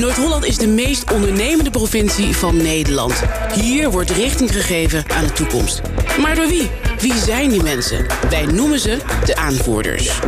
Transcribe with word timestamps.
Noord-Holland 0.00 0.44
is 0.44 0.58
de 0.58 0.66
meest 0.66 1.12
ondernemende 1.12 1.70
provincie 1.70 2.36
van 2.36 2.56
Nederland. 2.56 3.22
Hier 3.54 3.90
wordt 3.90 4.10
richting 4.10 4.52
gegeven 4.52 5.04
aan 5.10 5.24
de 5.24 5.32
toekomst. 5.32 5.80
Maar 6.20 6.34
door 6.34 6.46
wie? 6.46 6.70
Wie 6.98 7.14
zijn 7.14 7.48
die 7.50 7.62
mensen? 7.62 8.06
Wij 8.30 8.46
noemen 8.46 8.78
ze 8.78 8.98
de 9.24 9.36
aanvoerders. 9.36 10.20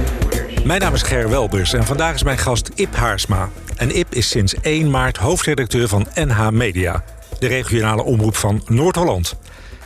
Mijn 0.65 0.81
naam 0.81 0.95
is 0.95 1.03
Ger 1.03 1.29
Welbers 1.29 1.73
en 1.73 1.85
vandaag 1.85 2.15
is 2.15 2.23
mijn 2.23 2.39
gast 2.39 2.71
Ip 2.75 2.95
Haarsma. 2.95 3.51
En 3.77 3.97
Ip 3.97 4.15
is 4.15 4.29
sinds 4.29 4.55
1 4.61 4.91
maart 4.91 5.17
hoofdredacteur 5.17 5.89
van 5.89 6.07
NH 6.15 6.49
Media, 6.49 7.05
de 7.39 7.47
regionale 7.47 8.03
omroep 8.03 8.37
van 8.37 8.63
Noord-Holland. 8.67 9.37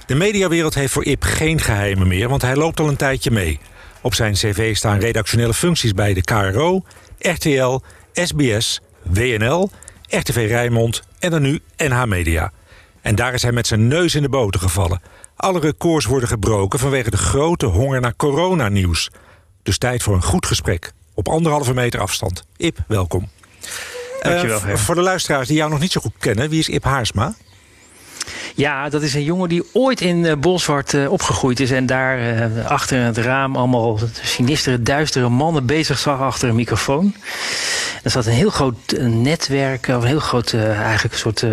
De 0.07 0.15
mediawereld 0.15 0.75
heeft 0.75 0.93
voor 0.93 1.05
Ip 1.05 1.23
geen 1.23 1.61
geheimen 1.61 2.09
meer, 2.09 2.29
want 2.29 2.43
hij 2.43 2.57
loopt 2.57 2.81
al 2.81 2.89
een 2.89 2.97
tijdje 2.97 3.31
mee. 3.31 3.61
Op 4.01 4.15
zijn 4.15 4.33
cv 4.33 4.77
staan 4.77 4.99
redactionele 4.99 5.55
functies 5.55 5.93
bij 5.93 6.15
de 6.15 6.23
KRO, 6.23 6.83
RTL, 7.19 7.81
SBS, 8.13 8.81
WNL, 9.11 9.71
RTV 10.09 10.47
Rijnmond 10.49 11.03
en 11.19 11.31
dan 11.31 11.43
nu 11.43 11.61
NH 11.77 12.05
Media. 12.05 12.53
En 13.01 13.15
daar 13.15 13.35
is 13.35 13.43
hij 13.43 13.53
met 13.53 13.67
zijn 13.67 13.89
neus 13.89 14.15
in 14.15 14.23
de 14.23 14.29
boter 14.29 14.61
gevallen. 14.61 15.03
Alle 15.37 15.61
records 15.61 16.07
worden 16.07 16.29
gebroken 16.29 16.79
vanwege 16.79 17.11
de 17.11 17.17
grote 17.17 17.67
honger 17.67 18.01
naar 18.01 18.17
coronanieuws. 18.17 19.11
Dus 19.63 19.79
tijd 19.79 20.03
voor 20.03 20.15
een 20.15 20.23
goed 20.23 20.47
gesprek. 20.47 20.93
Op 21.15 21.29
anderhalve 21.29 21.75
meter 21.75 22.01
afstand. 22.01 22.47
Ip, 22.57 22.79
welkom. 22.87 23.29
Dankjewel. 24.23 24.61
Uh, 24.67 24.75
voor 24.75 24.95
de 24.95 25.01
luisteraars 25.01 25.49
die 25.49 25.57
jou 25.57 25.71
nog 25.71 25.81
niet 25.81 25.93
zo 25.93 26.01
goed 26.01 26.15
kennen, 26.19 26.49
wie 26.49 26.59
is 26.59 26.69
Ip 26.69 26.85
Haarsma? 26.85 27.35
Ja, 28.57 28.89
dat 28.89 29.03
is 29.03 29.15
een 29.15 29.25
jongen 29.25 29.49
die 29.49 29.63
ooit 29.73 30.01
in 30.01 30.17
uh, 30.19 30.33
Bolsward 30.35 30.93
uh, 30.93 31.13
opgegroeid 31.13 31.61
is. 31.61 31.71
En 31.71 31.87
daar 31.87 32.19
uh, 32.19 32.67
achter 32.67 32.99
het 32.99 33.17
raam 33.17 33.57
allemaal 33.57 33.99
sinistere, 34.23 34.83
duistere 34.83 35.29
mannen 35.29 35.67
bezig 35.67 35.99
zag 35.99 36.21
achter 36.21 36.49
een 36.49 36.55
microfoon. 36.55 37.15
Er 38.03 38.11
zat 38.11 38.27
een 38.27 38.33
heel 38.33 38.51
groot 38.51 38.99
netwerk, 39.01 39.89
of 39.89 40.03
een 40.03 40.09
heel 40.09 40.21
groot 40.21 40.53
eigenlijk 40.55 41.15
soort 41.15 41.45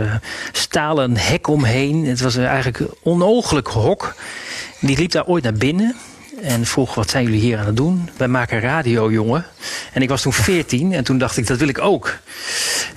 stalen 0.52 1.18
hek 1.18 1.48
omheen. 1.48 2.06
Het 2.06 2.22
was 2.22 2.36
eigenlijk 2.36 2.80
een 2.80 2.94
onogelijk 3.04 3.68
hok. 3.68 4.16
Die 4.80 4.98
liep 4.98 5.12
daar 5.12 5.26
ooit 5.26 5.44
naar 5.44 5.54
binnen 5.54 5.96
en 6.44 6.66
vroeg: 6.66 6.96
Wat 6.96 7.10
zijn 7.10 7.24
jullie 7.24 7.40
hier 7.40 7.58
aan 7.58 7.66
het 7.66 7.78
doen? 7.78 8.10
Wij 8.18 8.28
maken 8.28 8.60
radio, 8.60 9.12
jongen. 9.12 9.46
En 9.94 10.02
ik 10.02 10.10
was 10.10 10.22
toen 10.22 10.34
14 10.34 10.94
en 10.94 11.04
toen 11.04 11.18
dacht 11.18 11.38
ik: 11.38 11.48
Dat 11.48 11.58
wil 11.58 11.68
ik 11.68 11.80
ook. 11.80 12.18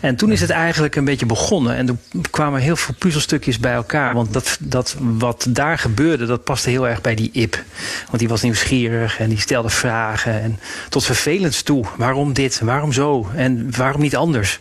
En 0.01 0.17
toen 0.17 0.33
is 0.33 0.41
het 0.41 0.51
eigenlijk 0.51 0.97
een 0.97 1.05
beetje 1.05 1.27
begonnen. 1.27 1.77
En 1.77 1.87
toen 1.87 1.99
kwamen 2.31 2.61
heel 2.61 2.77
veel 2.77 2.95
puzzelstukjes 2.99 3.59
bij 3.59 3.73
elkaar. 3.73 4.15
Want 4.15 4.33
dat, 4.33 4.57
dat 4.61 4.97
wat 4.99 5.47
daar 5.49 5.79
gebeurde, 5.79 6.27
dat 6.27 6.45
paste 6.45 6.71
heel 6.71 6.89
erg 6.89 7.01
bij 7.01 7.15
die 7.15 7.31
Ip. 7.33 7.63
Want 8.07 8.19
die 8.19 8.29
was 8.29 8.43
nieuwsgierig 8.43 9.19
en 9.19 9.29
die 9.29 9.41
stelde 9.41 9.71
vragen. 9.71 10.43
En 10.43 10.59
tot 10.89 11.05
vervelends 11.05 11.63
toe. 11.63 11.85
Waarom 11.97 12.33
dit? 12.33 12.61
Waarom 12.61 12.93
zo? 12.93 13.31
En 13.35 13.77
waarom 13.77 14.01
niet 14.01 14.17
anders? 14.17 14.59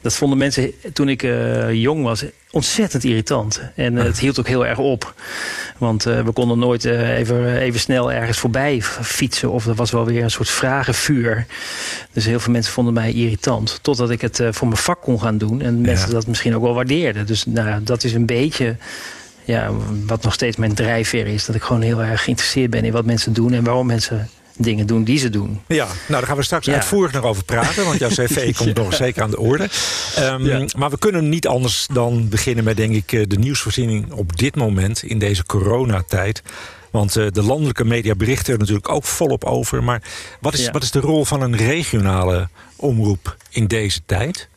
Dat 0.00 0.14
vonden 0.14 0.38
mensen 0.38 0.72
toen 0.92 1.08
ik 1.08 1.22
uh, 1.22 1.72
jong 1.72 2.02
was 2.02 2.24
ontzettend 2.50 3.04
irritant. 3.04 3.60
En 3.74 3.94
uh, 3.94 4.02
het 4.02 4.18
hield 4.18 4.38
ook 4.38 4.46
heel 4.46 4.66
erg 4.66 4.78
op. 4.78 5.14
Want 5.78 6.06
uh, 6.06 6.20
we 6.20 6.32
konden 6.32 6.58
nooit 6.58 6.84
even, 6.84 7.56
even 7.56 7.80
snel 7.80 8.12
ergens 8.12 8.38
voorbij 8.38 8.82
fietsen. 8.82 9.50
Of 9.50 9.66
er 9.66 9.74
was 9.74 9.90
wel 9.90 10.04
weer 10.04 10.22
een 10.22 10.30
soort 10.30 10.48
vragenvuur. 10.48 11.46
Dus 12.12 12.24
heel 12.24 12.40
veel 12.40 12.52
mensen 12.52 12.72
vonden 12.72 12.94
mij 12.94 13.12
irritant. 13.12 13.78
Totdat 13.82 14.10
ik 14.10 14.20
het 14.20 14.42
voor 14.50 14.68
mijn 14.68 14.80
vak 14.80 15.00
kon 15.00 15.20
gaan 15.20 15.38
doen. 15.38 15.60
En 15.60 15.80
mensen 15.80 16.08
ja. 16.08 16.14
dat 16.14 16.26
misschien 16.26 16.54
ook 16.54 16.62
wel 16.62 16.74
waardeerden. 16.74 17.26
Dus 17.26 17.44
nou, 17.46 17.82
dat 17.82 18.04
is 18.04 18.12
een 18.12 18.26
beetje 18.26 18.76
ja, 19.44 19.70
wat 20.06 20.22
nog 20.22 20.32
steeds 20.32 20.56
mijn 20.56 20.74
drijfveer 20.74 21.26
is. 21.26 21.46
Dat 21.46 21.54
ik 21.54 21.62
gewoon 21.62 21.82
heel 21.82 22.02
erg 22.02 22.22
geïnteresseerd 22.22 22.70
ben 22.70 22.84
in 22.84 22.92
wat 22.92 23.04
mensen 23.04 23.32
doen. 23.32 23.52
En 23.52 23.64
waarom 23.64 23.86
mensen 23.86 24.28
dingen 24.58 24.86
doen 24.86 25.04
die 25.04 25.18
ze 25.18 25.30
doen. 25.30 25.60
Ja, 25.66 25.86
nou 25.86 25.94
daar 26.08 26.22
gaan 26.22 26.36
we 26.36 26.42
straks 26.42 26.66
ja. 26.66 26.74
uitvoerig 26.74 27.12
nog 27.12 27.24
over 27.24 27.44
praten. 27.44 27.84
Want 27.84 27.98
jouw 27.98 28.08
cv 28.08 28.54
komt 28.56 28.76
ja. 28.76 28.82
nog 28.82 28.94
zeker 28.94 29.22
aan 29.22 29.30
de 29.30 29.38
orde. 29.38 29.68
Um, 30.18 30.46
ja. 30.46 30.66
Maar 30.76 30.90
we 30.90 30.98
kunnen 30.98 31.28
niet 31.28 31.46
anders 31.46 31.86
dan 31.92 32.28
beginnen 32.28 32.64
met 32.64 32.76
denk 32.76 32.94
ik 32.94 33.30
de 33.30 33.38
nieuwsvoorziening 33.38 34.12
op 34.12 34.36
dit 34.36 34.56
moment 34.56 35.02
in 35.02 35.18
deze 35.18 35.44
coronatijd. 35.44 36.42
Want 36.90 37.16
uh, 37.16 37.26
de 37.30 37.42
landelijke 37.42 37.84
media 37.84 38.14
berichten 38.14 38.52
er 38.52 38.58
natuurlijk 38.58 38.88
ook 38.88 39.04
volop 39.04 39.44
over. 39.44 39.84
Maar 39.84 40.02
wat 40.40 40.54
is, 40.54 40.70
wat 40.70 40.82
is 40.82 40.90
de 40.90 41.00
rol 41.00 41.24
van 41.24 41.42
een 41.42 41.56
regionale 41.56 42.48
omroep 42.76 43.36
in 43.50 43.66
deze 43.66 44.00
tijd? 44.06 44.48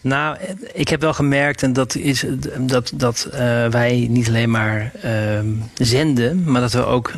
Nou, 0.00 0.36
ik 0.72 0.88
heb 0.88 1.00
wel 1.00 1.14
gemerkt, 1.14 1.62
en 1.62 1.72
dat 1.72 1.94
is 1.94 2.24
dat, 2.58 2.92
dat 2.94 3.28
uh, 3.32 3.66
wij 3.66 4.06
niet 4.10 4.28
alleen 4.28 4.50
maar 4.50 4.92
uh, 5.04 5.40
zenden, 5.74 6.42
maar 6.44 6.60
dat 6.60 6.72
we 6.72 6.84
ook 6.84 7.12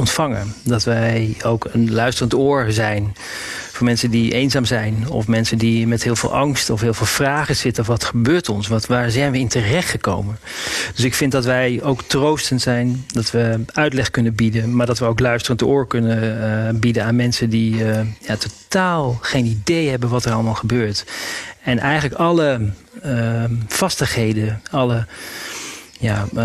ontvangen. 0.00 0.54
Dat 0.62 0.84
wij 0.84 1.36
ook 1.42 1.68
een 1.72 1.92
luisterend 1.92 2.34
oor 2.34 2.66
zijn 2.68 3.14
voor 3.72 3.88
mensen 3.88 4.10
die 4.10 4.32
eenzaam 4.32 4.64
zijn. 4.64 5.08
Of 5.08 5.26
mensen 5.26 5.58
die 5.58 5.86
met 5.86 6.02
heel 6.02 6.16
veel 6.16 6.34
angst 6.34 6.70
of 6.70 6.80
heel 6.80 6.94
veel 6.94 7.06
vragen 7.06 7.56
zitten. 7.56 7.84
Wat 7.84 8.04
gebeurt 8.04 8.48
ons? 8.48 8.68
Wat, 8.68 8.86
waar 8.86 9.10
zijn 9.10 9.32
we 9.32 9.38
in 9.38 9.48
terecht 9.48 9.90
gekomen? 9.90 10.38
Dus 10.94 11.04
ik 11.04 11.14
vind 11.14 11.32
dat 11.32 11.44
wij 11.44 11.80
ook 11.82 12.02
troostend 12.02 12.60
zijn. 12.60 13.04
Dat 13.06 13.30
we 13.30 13.60
uitleg 13.72 14.10
kunnen 14.10 14.34
bieden. 14.34 14.76
Maar 14.76 14.86
dat 14.86 14.98
we 14.98 15.04
ook 15.04 15.20
luisterend 15.20 15.62
oor 15.62 15.86
kunnen 15.86 16.22
uh, 16.74 16.80
bieden 16.80 17.04
aan 17.04 17.16
mensen 17.16 17.50
die 17.50 17.74
uh, 17.74 18.00
ja, 18.20 18.36
totaal 18.36 19.18
geen 19.20 19.46
idee 19.46 19.88
hebben 19.88 20.08
wat 20.08 20.24
er 20.24 20.32
allemaal 20.32 20.54
gebeurt. 20.54 21.04
En 21.62 21.78
eigenlijk 21.78 22.20
alle 22.20 22.60
uh, 23.06 23.44
vastigheden, 23.68 24.62
alle 24.70 25.06
ja, 26.00 26.26
uh, 26.34 26.42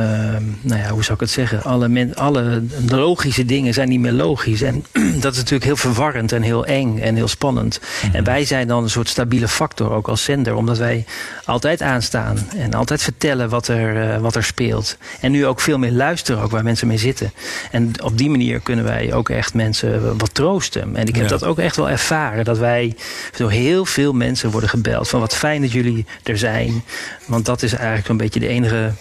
nou 0.61 0.81
ja, 0.81 0.89
hoe 0.89 1.03
zou 1.03 1.13
ik 1.13 1.19
het 1.19 1.29
zeggen? 1.29 1.63
Alle, 1.63 1.87
men, 1.87 2.15
alle 2.15 2.63
logische 2.87 3.45
dingen 3.45 3.73
zijn 3.73 3.89
niet 3.89 3.99
meer 3.99 4.11
logisch. 4.11 4.61
En 4.61 4.85
dat 5.21 5.31
is 5.31 5.37
natuurlijk 5.37 5.63
heel 5.63 5.75
verwarrend 5.75 6.31
en 6.31 6.41
heel 6.41 6.65
eng 6.65 6.99
en 6.99 7.15
heel 7.15 7.27
spannend. 7.27 7.79
Mm 7.81 8.09
-hmm. 8.09 8.15
En 8.15 8.23
wij 8.23 8.45
zijn 8.45 8.67
dan 8.67 8.83
een 8.83 8.89
soort 8.89 9.09
stabiele 9.09 9.47
factor, 9.47 9.91
ook 9.91 10.07
als 10.07 10.23
zender, 10.23 10.55
omdat 10.55 10.77
wij 10.77 11.05
altijd 11.45 11.81
aanstaan 11.81 12.37
en 12.57 12.73
altijd 12.73 13.01
vertellen 13.01 13.49
wat 13.49 13.67
er, 13.67 14.13
uh, 14.13 14.17
wat 14.17 14.35
er 14.35 14.43
speelt. 14.43 14.97
En 15.21 15.31
nu 15.31 15.45
ook 15.45 15.59
veel 15.59 15.77
meer 15.77 15.91
luisteren, 15.91 16.41
ook 16.41 16.51
waar 16.51 16.63
mensen 16.63 16.87
mee 16.87 16.97
zitten. 16.97 17.33
En 17.71 18.03
op 18.03 18.17
die 18.17 18.29
manier 18.29 18.59
kunnen 18.59 18.85
wij 18.85 19.13
ook 19.13 19.29
echt 19.29 19.53
mensen 19.53 20.17
wat 20.17 20.33
troosten. 20.33 20.95
En 20.95 21.07
ik 21.07 21.15
heb 21.15 21.23
ja. 21.23 21.29
dat 21.29 21.43
ook 21.43 21.59
echt 21.59 21.75
wel 21.75 21.89
ervaren, 21.89 22.45
dat 22.45 22.57
wij 22.57 22.95
door 23.37 23.51
heel 23.51 23.85
veel 23.85 24.13
mensen 24.13 24.51
worden 24.51 24.69
gebeld 24.69 25.09
van 25.09 25.19
wat 25.19 25.35
fijn 25.35 25.61
dat 25.61 25.71
jullie 25.71 26.05
er 26.23 26.37
zijn. 26.37 26.83
Want 27.25 27.45
dat 27.45 27.61
is 27.61 27.73
eigenlijk 27.73 28.07
een 28.07 28.17
beetje 28.17 28.39
de 28.39 28.47
enige 28.47 28.93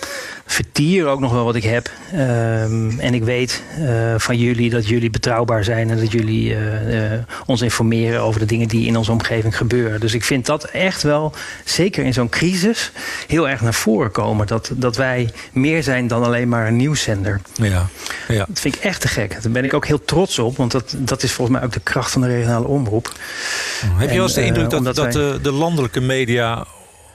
vertier 0.47 1.07
ook 1.07 1.21
nog 1.21 1.33
wel 1.33 1.45
wat 1.45 1.55
ik 1.55 1.63
heb. 1.63 1.91
Um, 2.15 3.01
en 3.01 3.15
ik 3.15 3.25
weet 3.25 3.63
uh, 3.79 4.15
van 4.17 4.39
jullie 4.39 4.71
dat 4.71 4.89
jullie 4.89 5.11
betrouwbaar 5.11 5.65
zijn 5.65 5.91
en 5.91 5.99
dat 5.99 6.13
jullie 6.13 6.51
uh, 6.51 7.13
uh, 7.13 7.19
ons 7.47 7.63
informeren 7.63 8.21
over 8.21 8.41
de 8.41 8.47
dingen 8.47 8.69
die 8.69 8.87
in 8.87 8.97
onze 8.97 9.13
omgeving 9.13 9.57
gebeuren. 9.57 10.01
Dus 10.01 10.15
ik 10.15 10.25
vind 10.25 10.47
dat 10.47 10.65
echt 10.65 11.03
wel, 11.03 11.33
zeker 11.65 12.05
in 12.05 12.13
zo'n 12.13 12.29
crisis, 12.29 12.93
heel 13.27 13.49
erg 13.49 13.61
naar 13.61 13.75
voren 13.75 14.11
komen. 14.11 14.47
Dat, 14.47 14.71
dat 14.75 14.97
wij 14.97 15.31
meer 15.53 15.83
zijn 15.83 16.07
dan 16.07 16.25
alleen 16.25 16.49
maar 16.49 16.67
een 16.67 16.77
nieuwszender. 16.77 17.41
Ja. 17.55 17.87
Ja. 18.29 18.45
Dat 18.49 18.61
vind 18.61 18.77
ik 18.77 18.83
echt 18.83 19.01
te 19.01 19.09
gek. 19.09 19.43
Daar 19.43 19.53
ben 19.53 19.65
ik 19.65 19.75
ook 19.75 19.87
heel 19.87 20.05
trots 20.05 20.39
op, 20.39 20.57
want 20.57 20.73
dat, 20.73 20.95
dat 20.97 21.23
is 21.23 21.33
volgens 21.33 21.59
mij 21.59 21.67
ook 21.67 21.73
de 21.73 21.81
kracht 21.81 22.11
van 22.11 22.21
de 22.21 22.27
regionale 22.27 22.67
omroep. 22.67 23.13
Heb 23.97 24.09
je 24.09 24.15
wel 24.15 24.25
eens 24.25 24.35
de 24.35 24.45
indruk 24.45 24.71
dat, 24.71 24.85
dat 24.85 25.15
wij... 25.15 25.39
de 25.43 25.53
landelijke 25.53 26.01
media 26.01 26.67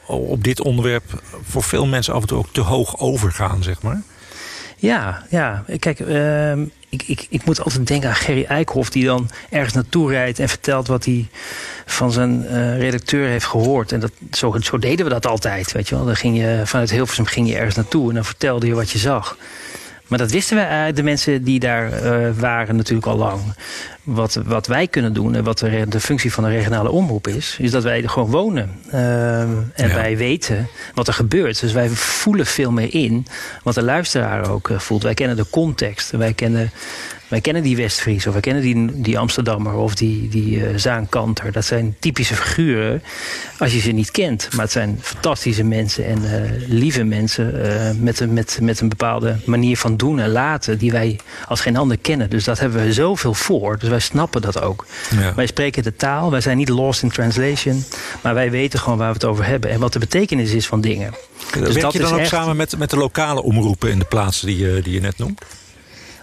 op 0.10 0.44
dit 0.44 0.62
onderwerp 0.62 1.22
voor 1.44 1.64
veel 1.64 1.86
mensen 1.86 2.14
af 2.14 2.22
en 2.22 2.28
toe 2.28 2.38
ook 2.38 2.54
te 2.54 2.62
hoog 2.62 3.00
overgaan, 3.00 3.64
zeg 3.64 3.82
maar? 3.82 4.02
Ja, 4.76 5.24
ja. 5.30 5.64
Kijk, 5.80 6.00
uh, 6.00 6.52
ik, 6.90 7.04
ik, 7.06 7.28
ik 7.30 7.46
moet 7.46 7.64
altijd 7.64 7.88
denken 7.88 8.10
aan 8.10 8.16
Gerry 8.16 8.44
Eikhoff... 8.44 8.90
die 8.90 9.06
dan 9.06 9.30
ergens 9.50 9.74
naartoe 9.74 10.12
rijdt 10.12 10.40
en 10.40 10.50
vertelt 10.50 10.88
wat 10.88 11.06
hij 11.06 11.28
van 11.86 12.12
zijn 12.12 12.44
uh, 12.44 12.80
redacteur 12.80 13.28
heeft 13.28 13.46
gehoord. 13.46 13.92
En 13.92 14.00
dat, 14.00 14.12
zo, 14.32 14.56
zo 14.62 14.78
deden 14.80 15.06
we 15.06 15.12
dat 15.12 15.28
altijd, 15.28 15.72
weet 15.72 15.90
je 15.90 15.96
wel. 15.96 16.06
Dan 16.06 16.16
ging 16.16 16.38
je, 16.38 16.62
vanuit 16.66 16.92
Hilversum 16.92 17.26
ging 17.26 17.50
je 17.50 17.56
ergens 17.56 17.76
naartoe 17.76 18.10
en 18.10 18.16
dan 18.16 18.26
vertelde 18.26 18.68
je 18.68 18.74
wat 18.74 18.90
je 18.90 18.98
zag. 18.98 19.38
Maar 20.08 20.18
dat 20.18 20.32
wisten 20.32 20.56
wij, 20.56 20.94
de 20.94 21.04
mensen 21.04 21.44
die 21.44 21.60
daar 21.60 22.04
uh, 22.04 22.30
waren 22.40 22.76
natuurlijk 22.76 23.08
al 23.08 23.18
lang. 23.18 23.42
Wat, 24.14 24.40
wat 24.46 24.68
wij 24.68 24.88
kunnen 24.88 25.14
doen 25.14 25.36
en 25.36 25.44
wat 25.44 25.60
de, 25.60 25.86
de 25.90 26.00
functie 26.00 26.34
van 26.34 26.44
de 26.44 26.50
regionale 26.50 26.90
omroep 26.90 27.28
is... 27.28 27.56
is 27.60 27.72
dat 27.72 27.84
wij 27.84 28.04
er 28.04 28.10
gewoon 28.10 28.30
wonen. 28.30 28.72
Uh, 28.94 29.42
en 29.42 29.72
ja. 29.76 29.94
wij 29.94 30.18
weten 30.18 30.68
wat 30.94 31.08
er 31.08 31.14
gebeurt. 31.14 31.60
Dus 31.60 31.74
wij 31.74 31.90
voelen 31.90 32.46
veel 32.46 32.72
meer 32.72 32.94
in 32.94 33.26
wat 33.64 33.74
de 33.74 33.84
luisteraar 33.84 34.50
ook 34.50 34.70
uh, 34.70 34.80
voelt. 34.80 35.04
Wij 35.04 35.14
kennen 35.14 35.38
de 35.38 35.50
context. 35.50 36.12
Wij 36.12 36.34
kennen... 36.34 36.72
Wij 37.28 37.42
kennen 37.42 37.64
die 37.64 37.76
Westfries, 37.76 38.28
of 38.28 38.34
wij 38.34 38.42
kennen 38.42 38.64
die, 38.64 39.02
die 39.02 39.20
Amsterdammer 39.20 39.74
of 39.74 39.96
die, 39.96 40.30
die 40.30 40.58
uh, 40.58 40.68
Zaankanter. 40.76 41.52
Dat 41.52 41.66
zijn 41.66 41.96
typische 42.00 42.36
figuren 42.36 43.04
als 43.60 43.74
je 43.74 43.80
ze 43.80 43.92
niet 43.92 44.12
kent. 44.12 44.48
Maar 44.52 44.64
het 44.64 44.72
zijn 44.72 44.98
fantastische 45.02 45.64
mensen 45.64 46.06
en 46.06 46.22
uh, 46.24 46.32
lieve 46.68 47.04
mensen 47.04 47.54
met, 48.00 48.20
een, 48.20 48.34
met, 48.34 48.60
met 48.62 48.80
een 48.80 48.90
bepaalde 48.90 49.36
manier 49.46 49.78
van 49.78 49.98
doen 49.98 50.20
en 50.20 50.30
laten 50.30 50.78
die 50.78 50.92
wij 50.92 51.20
als 51.48 51.62
geen 51.62 51.78
ander 51.78 51.98
kennen. 51.98 52.30
Dus 52.30 52.44
dat 52.44 52.60
hebben 52.60 52.84
we 52.84 52.94
zoveel 52.94 53.34
voor. 53.34 53.80
Dus 53.80 53.90
wij 53.90 53.99
snappen 54.00 54.42
dat 54.42 54.62
ook. 54.62 54.86
Ja. 55.20 55.34
Wij 55.36 55.48
spreken 55.48 55.84
de 55.84 55.96
taal, 55.96 56.32
wij 56.32 56.42
zijn 56.42 56.58
niet 56.58 56.70
lost 56.70 57.04
in 57.04 57.10
translation. 57.10 57.84
Maar 58.22 58.34
wij 58.34 58.52
weten 58.52 58.80
gewoon 58.80 58.98
waar 58.98 59.08
we 59.08 59.14
het 59.14 59.26
over 59.26 59.46
hebben 59.46 59.70
en 59.70 59.80
wat 59.80 59.94
de 59.94 60.00
betekenis 60.00 60.52
is 60.52 60.68
van 60.68 60.82
dingen. 60.82 61.14
Dus 61.52 61.62
Werk 61.62 61.82
dat 61.82 61.94
je 61.94 62.00
dan 62.00 62.14
ook 62.14 62.20
echt... 62.20 62.30
samen 62.30 62.56
met, 62.56 62.78
met 62.78 62.90
de 62.90 62.98
lokale 62.98 63.44
omroepen 63.44 63.92
in 63.92 64.00
de 64.00 64.06
plaatsen 64.06 64.48
die 64.48 64.58
je, 64.58 64.82
die 64.82 64.94
je 64.94 65.02
net 65.02 65.18
noemt? 65.18 65.42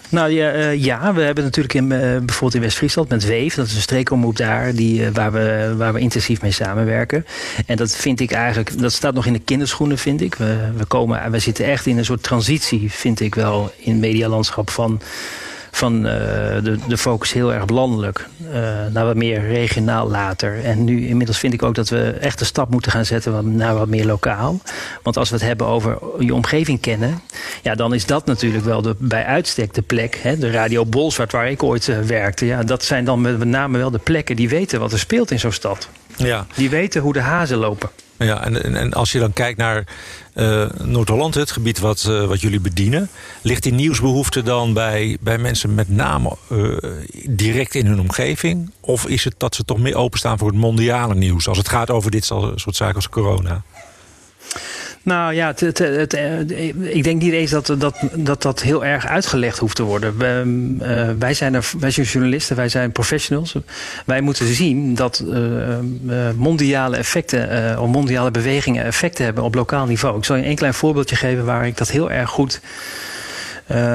Nou 0.08 0.30
ja, 0.30 0.54
uh, 0.54 0.84
ja, 0.84 1.14
we 1.14 1.22
hebben 1.22 1.44
natuurlijk 1.44 1.74
in, 1.74 1.84
uh, 1.84 1.98
bijvoorbeeld 1.98 2.54
in 2.54 2.60
West-Friesland 2.60 3.08
met 3.08 3.24
Weef, 3.24 3.54
dat 3.54 3.66
is 3.66 3.74
een 3.74 3.80
streekomroep 3.80 4.36
daar, 4.36 4.74
die, 4.74 5.00
uh, 5.00 5.08
waar, 5.12 5.32
we, 5.32 5.74
waar 5.76 5.92
we 5.92 6.00
intensief 6.00 6.42
mee 6.42 6.50
samenwerken. 6.50 7.26
En 7.66 7.76
dat 7.76 7.96
vind 7.96 8.20
ik 8.20 8.32
eigenlijk, 8.32 8.80
dat 8.80 8.92
staat 8.92 9.14
nog 9.14 9.26
in 9.26 9.32
de 9.32 9.38
kinderschoenen, 9.38 9.98
vind 9.98 10.20
ik. 10.20 10.34
We, 10.34 10.70
we, 10.76 10.84
komen, 10.84 11.30
we 11.30 11.38
zitten 11.38 11.64
echt 11.64 11.86
in 11.86 11.98
een 11.98 12.04
soort 12.04 12.22
transitie, 12.22 12.92
vind 12.92 13.20
ik 13.20 13.34
wel, 13.34 13.72
in 13.76 13.92
het 13.92 14.00
medialandschap 14.00 14.70
van 14.70 15.00
van 15.76 15.96
uh, 15.96 16.12
de, 16.62 16.78
de 16.88 16.98
focus 16.98 17.32
heel 17.32 17.52
erg 17.52 17.68
landelijk 17.68 18.28
uh, 18.42 18.52
naar 18.92 19.04
wat 19.04 19.16
meer 19.16 19.40
regionaal 19.40 20.08
later. 20.08 20.64
En 20.64 20.84
nu 20.84 21.06
inmiddels 21.06 21.38
vind 21.38 21.52
ik 21.52 21.62
ook 21.62 21.74
dat 21.74 21.88
we 21.88 22.10
echt 22.10 22.38
de 22.38 22.44
stap 22.44 22.70
moeten 22.70 22.92
gaan 22.92 23.04
zetten 23.04 23.56
naar 23.56 23.74
wat 23.74 23.88
meer 23.88 24.06
lokaal. 24.06 24.60
Want 25.02 25.16
als 25.16 25.28
we 25.28 25.34
het 25.34 25.44
hebben 25.44 25.66
over 25.66 25.98
je 26.18 26.34
omgeving 26.34 26.80
kennen, 26.80 27.20
ja, 27.62 27.74
dan 27.74 27.94
is 27.94 28.06
dat 28.06 28.26
natuurlijk 28.26 28.64
wel 28.64 28.82
de, 28.82 28.94
bij 28.98 29.24
uitstek 29.24 29.74
de 29.74 29.82
plek. 29.82 30.18
Hè, 30.22 30.38
de 30.38 30.50
Radio 30.50 30.84
Bolsward, 30.84 31.32
waar 31.32 31.50
ik 31.50 31.62
ooit 31.62 31.86
uh, 31.86 31.98
werkte, 31.98 32.46
ja, 32.46 32.62
dat 32.62 32.84
zijn 32.84 33.04
dan 33.04 33.20
met 33.20 33.44
name 33.44 33.78
wel 33.78 33.90
de 33.90 33.98
plekken 33.98 34.36
die 34.36 34.48
weten 34.48 34.80
wat 34.80 34.92
er 34.92 34.98
speelt 34.98 35.30
in 35.30 35.40
zo'n 35.40 35.52
stad. 35.52 35.88
Ja. 36.16 36.46
Die 36.54 36.70
weten 36.70 37.02
hoe 37.02 37.12
de 37.12 37.20
hazen 37.20 37.58
lopen. 37.58 37.90
Ja, 38.18 38.44
en, 38.44 38.62
en, 38.62 38.76
en 38.76 38.92
als 38.92 39.12
je 39.12 39.18
dan 39.18 39.32
kijkt 39.32 39.58
naar 39.58 39.84
uh, 40.36 40.70
Noord-Holland, 40.82 41.34
het 41.34 41.50
gebied 41.50 41.78
wat, 41.78 42.06
uh, 42.08 42.24
wat 42.24 42.40
jullie 42.40 42.60
bedienen, 42.60 43.08
ligt 43.42 43.62
die 43.62 43.72
nieuwsbehoefte 43.72 44.42
dan 44.42 44.72
bij, 44.72 45.16
bij 45.20 45.38
mensen 45.38 45.74
met 45.74 45.88
name 45.88 46.36
uh, 46.48 46.76
direct 47.28 47.74
in 47.74 47.86
hun 47.86 48.00
omgeving? 48.00 48.70
Of 48.80 49.06
is 49.06 49.24
het 49.24 49.34
dat 49.36 49.54
ze 49.54 49.64
toch 49.64 49.78
meer 49.78 49.96
openstaan 49.96 50.38
voor 50.38 50.48
het 50.48 50.56
mondiale 50.56 51.14
nieuws 51.14 51.48
als 51.48 51.58
het 51.58 51.68
gaat 51.68 51.90
over 51.90 52.10
dit 52.10 52.24
soort 52.24 52.76
zaken 52.76 52.94
als 52.94 53.08
corona? 53.08 53.62
Nou 55.06 55.34
ja, 55.34 55.54
het, 55.56 55.80
ik 56.80 57.04
denk 57.04 57.22
niet 57.22 57.32
eens 57.32 57.50
dat 57.50 57.74
dat, 57.78 57.96
dat 58.14 58.42
dat 58.42 58.62
heel 58.62 58.84
erg 58.84 59.06
uitgelegd 59.06 59.58
hoeft 59.58 59.76
te 59.76 59.82
worden. 59.82 60.18
Wij, 60.18 60.44
uh, 60.44 61.10
wij, 61.18 61.34
zijn, 61.34 61.54
er, 61.54 61.70
wij 61.78 61.90
zijn 61.90 62.06
journalisten, 62.06 62.56
wij 62.56 62.68
zijn 62.68 62.92
professionals. 62.92 63.54
Wij 64.06 64.20
moeten 64.20 64.46
zien 64.46 64.94
dat 64.94 65.24
uh, 65.26 66.30
mondiale 66.36 66.96
effecten, 66.96 67.80
of 67.80 67.88
mondiale 67.88 68.30
bewegingen 68.30 68.84
effecten 68.84 69.24
hebben 69.24 69.44
op 69.44 69.54
lokaal 69.54 69.86
niveau. 69.86 70.18
Ik 70.18 70.24
zal 70.24 70.36
je 70.36 70.46
een 70.46 70.56
klein 70.56 70.74
voorbeeldje 70.74 71.16
geven 71.16 71.44
waar 71.44 71.66
ik 71.66 71.76
dat 71.76 71.90
heel 71.90 72.10
erg 72.10 72.30
goed 72.30 72.60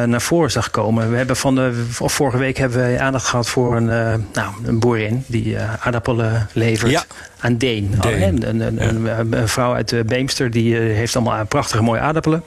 naar 0.06 0.22
voren 0.22 0.52
zag 0.52 0.70
komen. 0.70 1.12
We 1.12 1.18
hebben 1.18 1.36
van 1.36 1.56
de, 1.56 1.86
vorige 1.90 2.38
week 2.38 2.58
hebben 2.58 2.78
wij 2.78 3.00
aandacht 3.00 3.26
gehad 3.26 3.50
voor 3.50 3.76
een, 3.76 3.84
uh, 3.84 4.14
nou, 4.34 4.54
een 4.66 4.80
boerin 4.80 5.24
die 5.28 5.46
uh, 5.46 5.74
aardappelen 5.80 6.48
levert 6.54 6.92
ja. 6.92 7.04
aan 7.40 7.58
Deen. 7.58 7.96
Deen. 8.02 8.48
Een, 8.48 8.60
een, 8.60 9.32
een, 9.32 9.48
vrouw 9.48 9.74
uit 9.74 10.06
Beemster 10.06 10.52
die 10.52 10.76
heeft 10.76 11.16
allemaal 11.16 11.46
prachtige 11.46 11.84
mooie 11.84 12.00
aardappelen. 12.00 12.44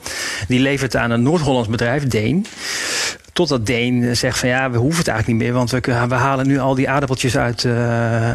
Die 0.47 0.59
levert 0.59 0.95
aan 0.95 1.11
een 1.11 1.23
Noord-Hollands 1.23 1.69
bedrijf, 1.69 2.07
Deen. 2.07 2.45
Totdat 3.33 3.65
Deen 3.65 4.17
zegt 4.17 4.39
van 4.39 4.49
ja, 4.49 4.71
we 4.71 4.77
hoeven 4.77 4.97
het 4.97 5.07
eigenlijk 5.07 5.39
niet 5.39 5.47
meer, 5.47 5.57
want 5.57 5.71
we, 5.71 6.07
we 6.07 6.15
halen 6.15 6.47
nu 6.47 6.59
al 6.59 6.75
die 6.75 6.89
aardappeltjes 6.89 7.37
uit, 7.37 7.65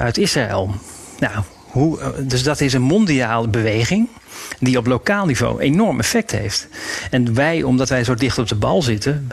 uit 0.00 0.18
Israël. 0.18 0.74
Nou, 1.18 1.34
hoe, 1.66 1.98
dus 2.22 2.42
dat 2.42 2.60
is 2.60 2.72
een 2.72 2.82
mondiale 2.82 3.48
beweging 3.48 4.08
die 4.58 4.78
op 4.78 4.86
lokaal 4.86 5.26
niveau 5.26 5.60
enorm 5.60 5.98
effect 5.98 6.30
heeft. 6.30 6.68
En 7.10 7.34
wij, 7.34 7.62
omdat 7.62 7.88
wij 7.88 8.04
zo 8.04 8.14
dicht 8.14 8.38
op 8.38 8.48
de 8.48 8.54
bal 8.54 8.82
zitten, 8.82 9.28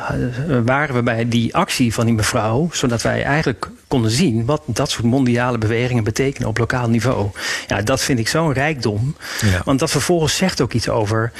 waren 0.65 0.95
we 0.95 1.03
bij 1.03 1.27
die 1.27 1.55
actie 1.55 1.93
van 1.93 2.05
die 2.05 2.15
mevrouw, 2.15 2.69
zodat 2.71 3.01
wij 3.01 3.23
eigenlijk 3.23 3.69
konden 3.87 4.11
zien 4.11 4.45
wat 4.45 4.61
dat 4.65 4.89
soort 4.89 5.05
mondiale 5.05 5.57
bewegingen 5.57 6.03
betekenen 6.03 6.47
op 6.47 6.57
lokaal 6.57 6.89
niveau. 6.89 7.29
Ja, 7.67 7.81
dat 7.81 8.01
vind 8.01 8.19
ik 8.19 8.27
zo'n 8.27 8.53
rijkdom. 8.53 9.15
Ja. 9.41 9.61
Want 9.63 9.79
dat 9.79 9.91
vervolgens 9.91 10.35
zegt 10.35 10.61
ook 10.61 10.73
iets 10.73 10.89
over 10.89 11.31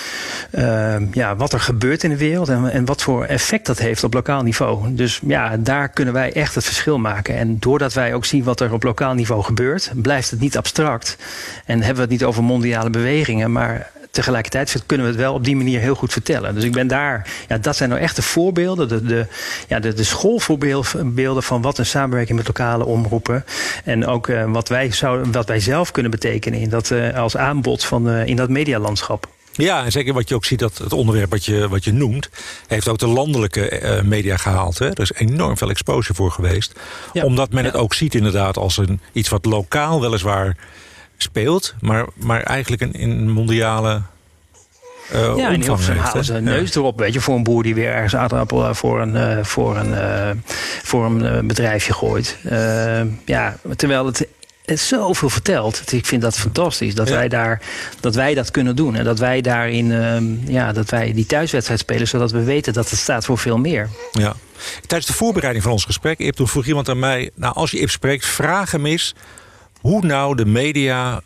uh, 0.51 0.95
ja, 1.11 1.35
wat 1.35 1.53
er 1.53 1.59
gebeurt 1.59 2.03
in 2.03 2.09
de 2.09 2.17
wereld 2.17 2.49
en, 2.49 2.71
en 2.71 2.85
wat 2.85 3.01
voor 3.01 3.25
effect 3.25 3.65
dat 3.65 3.79
heeft 3.79 4.03
op 4.03 4.13
lokaal 4.13 4.43
niveau. 4.43 4.95
Dus 4.95 5.19
ja, 5.27 5.57
daar 5.57 5.89
kunnen 5.89 6.13
wij 6.13 6.33
echt 6.33 6.55
het 6.55 6.65
verschil 6.65 6.99
maken. 6.99 7.37
En 7.37 7.59
doordat 7.59 7.93
wij 7.93 8.13
ook 8.13 8.25
zien 8.25 8.43
wat 8.43 8.59
er 8.59 8.73
op 8.73 8.83
lokaal 8.83 9.13
niveau 9.13 9.43
gebeurt, 9.43 9.91
blijft 9.95 10.31
het 10.31 10.39
niet 10.39 10.57
abstract. 10.57 11.17
En 11.65 11.77
hebben 11.77 11.95
we 11.95 12.01
het 12.01 12.09
niet 12.09 12.23
over 12.23 12.43
mondiale 12.43 12.89
bewegingen, 12.89 13.46
maar 13.51 13.91
tegelijkertijd 14.11 14.83
kunnen 14.85 15.05
we 15.05 15.11
het 15.11 15.21
wel 15.21 15.33
op 15.33 15.43
die 15.43 15.55
manier 15.55 15.79
heel 15.79 15.95
goed 15.95 16.11
vertellen. 16.11 16.55
Dus 16.55 16.63
ik 16.63 16.71
ben 16.71 16.87
daar, 16.87 17.27
ja, 17.47 17.57
dat 17.57 17.75
zijn 17.75 17.89
nou 17.89 18.01
echte 18.01 18.21
voorbeelden, 18.21 18.87
de, 18.87 19.03
de, 19.03 19.25
ja, 19.67 19.79
de, 19.79 19.93
de 19.93 20.03
schoolvoorbeelden 20.03 21.43
van 21.43 21.61
wat 21.61 21.77
een 21.77 21.85
samenwerking 21.85 22.37
met 22.37 22.47
lokale 22.47 22.85
omroepen. 22.85 23.45
En 23.83 24.05
ook 24.07 24.27
uh, 24.27 24.51
wat, 24.51 24.69
wij 24.69 24.91
zouden, 24.91 25.31
wat 25.31 25.47
wij 25.47 25.59
zelf 25.59 25.91
kunnen 25.91 26.11
betekenen 26.11 26.59
in 26.59 26.69
dat, 26.69 26.89
uh, 26.89 27.15
als 27.15 27.37
aanbod 27.37 27.85
van, 27.85 28.09
uh, 28.09 28.25
in 28.25 28.35
dat 28.35 28.49
medialandschap. 28.49 29.27
Ja, 29.51 29.85
en 29.85 29.91
zeker 29.91 30.13
wat 30.13 30.29
je 30.29 30.35
ook 30.35 30.45
ziet, 30.45 30.59
dat 30.59 30.77
het 30.77 30.93
onderwerp 30.93 31.29
wat 31.29 31.45
je, 31.45 31.67
wat 31.67 31.83
je 31.83 31.93
noemt... 31.93 32.29
heeft 32.67 32.87
ook 32.87 32.97
de 32.97 33.07
landelijke 33.07 33.81
uh, 33.81 34.01
media 34.01 34.37
gehaald. 34.37 34.79
Hè? 34.79 34.85
Er 34.85 34.99
is 34.99 35.13
enorm 35.13 35.57
veel 35.57 35.69
exposure 35.69 36.13
voor 36.13 36.31
geweest. 36.31 36.79
Ja. 37.13 37.23
Omdat 37.23 37.51
men 37.51 37.63
ja. 37.63 37.69
het 37.69 37.79
ook 37.79 37.93
ziet 37.93 38.15
inderdaad 38.15 38.57
als 38.57 38.77
een, 38.77 38.99
iets 39.11 39.29
wat 39.29 39.45
lokaal 39.45 40.01
weliswaar 40.01 40.55
speelt, 41.17 41.75
maar, 41.79 42.05
maar 42.13 42.43
eigenlijk 42.43 42.81
een, 42.81 42.93
in 42.93 43.29
mondiale 43.29 44.01
uh, 45.13 45.33
ja, 45.37 45.49
heel 45.49 45.77
halen 45.77 46.25
ze 46.25 46.33
een 46.33 46.43
neus 46.43 46.75
erop, 46.75 46.99
weet 46.99 47.13
je, 47.13 47.21
voor 47.21 47.35
een 47.35 47.43
boer 47.43 47.63
die 47.63 47.75
weer 47.75 47.91
ergens 47.91 48.15
aardappel 48.15 48.75
voor 48.75 49.01
een, 49.01 49.15
uh, 49.15 49.43
voor 49.43 49.77
een, 49.77 49.95
voor 50.83 51.05
een 51.05 51.47
bedrijfje 51.47 51.93
gooit. 51.93 52.37
ja, 53.25 53.57
terwijl 53.75 54.05
het 54.05 54.27
het 54.67 54.79
zoveel 54.79 55.29
vertelt. 55.29 55.93
Ik 55.93 56.05
vind 56.05 56.21
dat 56.21 56.37
fantastisch 56.37 56.95
dat, 56.95 57.07
ja. 57.07 57.15
wij, 57.15 57.27
daar, 57.27 57.61
dat 57.99 58.15
wij 58.15 58.33
dat 58.33 58.51
kunnen 58.51 58.75
doen. 58.75 58.95
En 58.95 59.03
dat 59.03 59.19
wij 59.19 59.41
daarin, 59.41 59.85
uh, 59.85 60.53
ja, 60.53 60.71
dat 60.71 60.89
wij 60.89 61.13
die 61.13 61.25
thuiswedstrijd 61.25 61.79
spelen, 61.79 62.07
zodat 62.07 62.31
we 62.31 62.43
weten 62.43 62.73
dat 62.73 62.89
het 62.89 62.99
staat 62.99 63.25
voor 63.25 63.37
veel 63.37 63.57
meer. 63.57 63.89
Ja. 64.11 64.35
Tijdens 64.87 65.11
de 65.11 65.17
voorbereiding 65.17 65.63
van 65.63 65.73
ons 65.73 65.85
gesprek, 65.85 66.19
Ip, 66.19 66.35
toen 66.35 66.47
vroeg 66.47 66.65
iemand 66.65 66.89
aan 66.89 66.99
mij, 66.99 67.29
nou 67.35 67.53
als 67.55 67.71
je 67.71 67.79
Ip 67.79 67.89
spreekt, 67.89 68.25
vraag 68.25 68.71
hem 68.71 68.85
eens 68.85 69.15
hoe 69.87 70.05
nou 70.05 70.35
de 70.35 70.45
media 70.45 71.21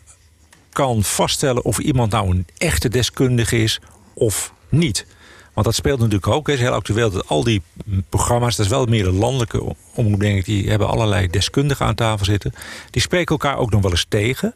kan 0.72 1.02
vaststellen 1.02 1.64
of 1.64 1.78
iemand 1.78 2.12
nou 2.12 2.30
een 2.30 2.46
echte 2.58 2.88
deskundige 2.88 3.62
is 3.62 3.80
of 4.14 4.52
niet. 4.68 5.06
Want 5.52 5.66
dat 5.66 5.74
speelt 5.74 5.98
natuurlijk 5.98 6.26
ook. 6.26 6.46
Het 6.46 6.56
is 6.56 6.62
heel 6.62 6.72
actueel 6.72 7.10
dat 7.10 7.28
al 7.28 7.44
die 7.44 7.62
programma's, 8.08 8.56
dat 8.56 8.66
is 8.66 8.72
wel 8.72 8.86
meer 8.86 9.04
de 9.04 9.12
landelijke 9.12 9.74
omroep, 9.94 10.20
denk 10.20 10.38
ik, 10.38 10.44
die 10.44 10.68
hebben 10.70 10.88
allerlei 10.88 11.26
deskundigen 11.30 11.86
aan 11.86 11.94
tafel 11.94 12.24
zitten. 12.24 12.52
Die 12.90 13.02
spreken 13.02 13.28
elkaar 13.28 13.58
ook 13.58 13.70
nog 13.70 13.82
wel 13.82 13.90
eens 13.90 14.06
tegen. 14.08 14.54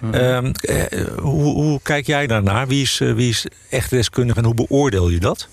Mm 0.00 0.12
-hmm. 0.12 0.20
um, 0.20 0.52
eh, 0.52 1.02
hoe, 1.18 1.54
hoe, 1.54 1.80
kijk 1.82 2.06
jij 2.06 2.26
daarnaar? 2.26 2.68
Wie 2.68 2.82
is, 2.82 3.00
uh, 3.00 3.14
wie 3.14 3.28
is 3.28 3.46
echt 3.70 3.90
deskundige 3.90 4.38
en 4.38 4.44
hoe 4.44 4.54
beoordeel 4.54 5.08
je 5.08 5.20
dat? 5.20 5.48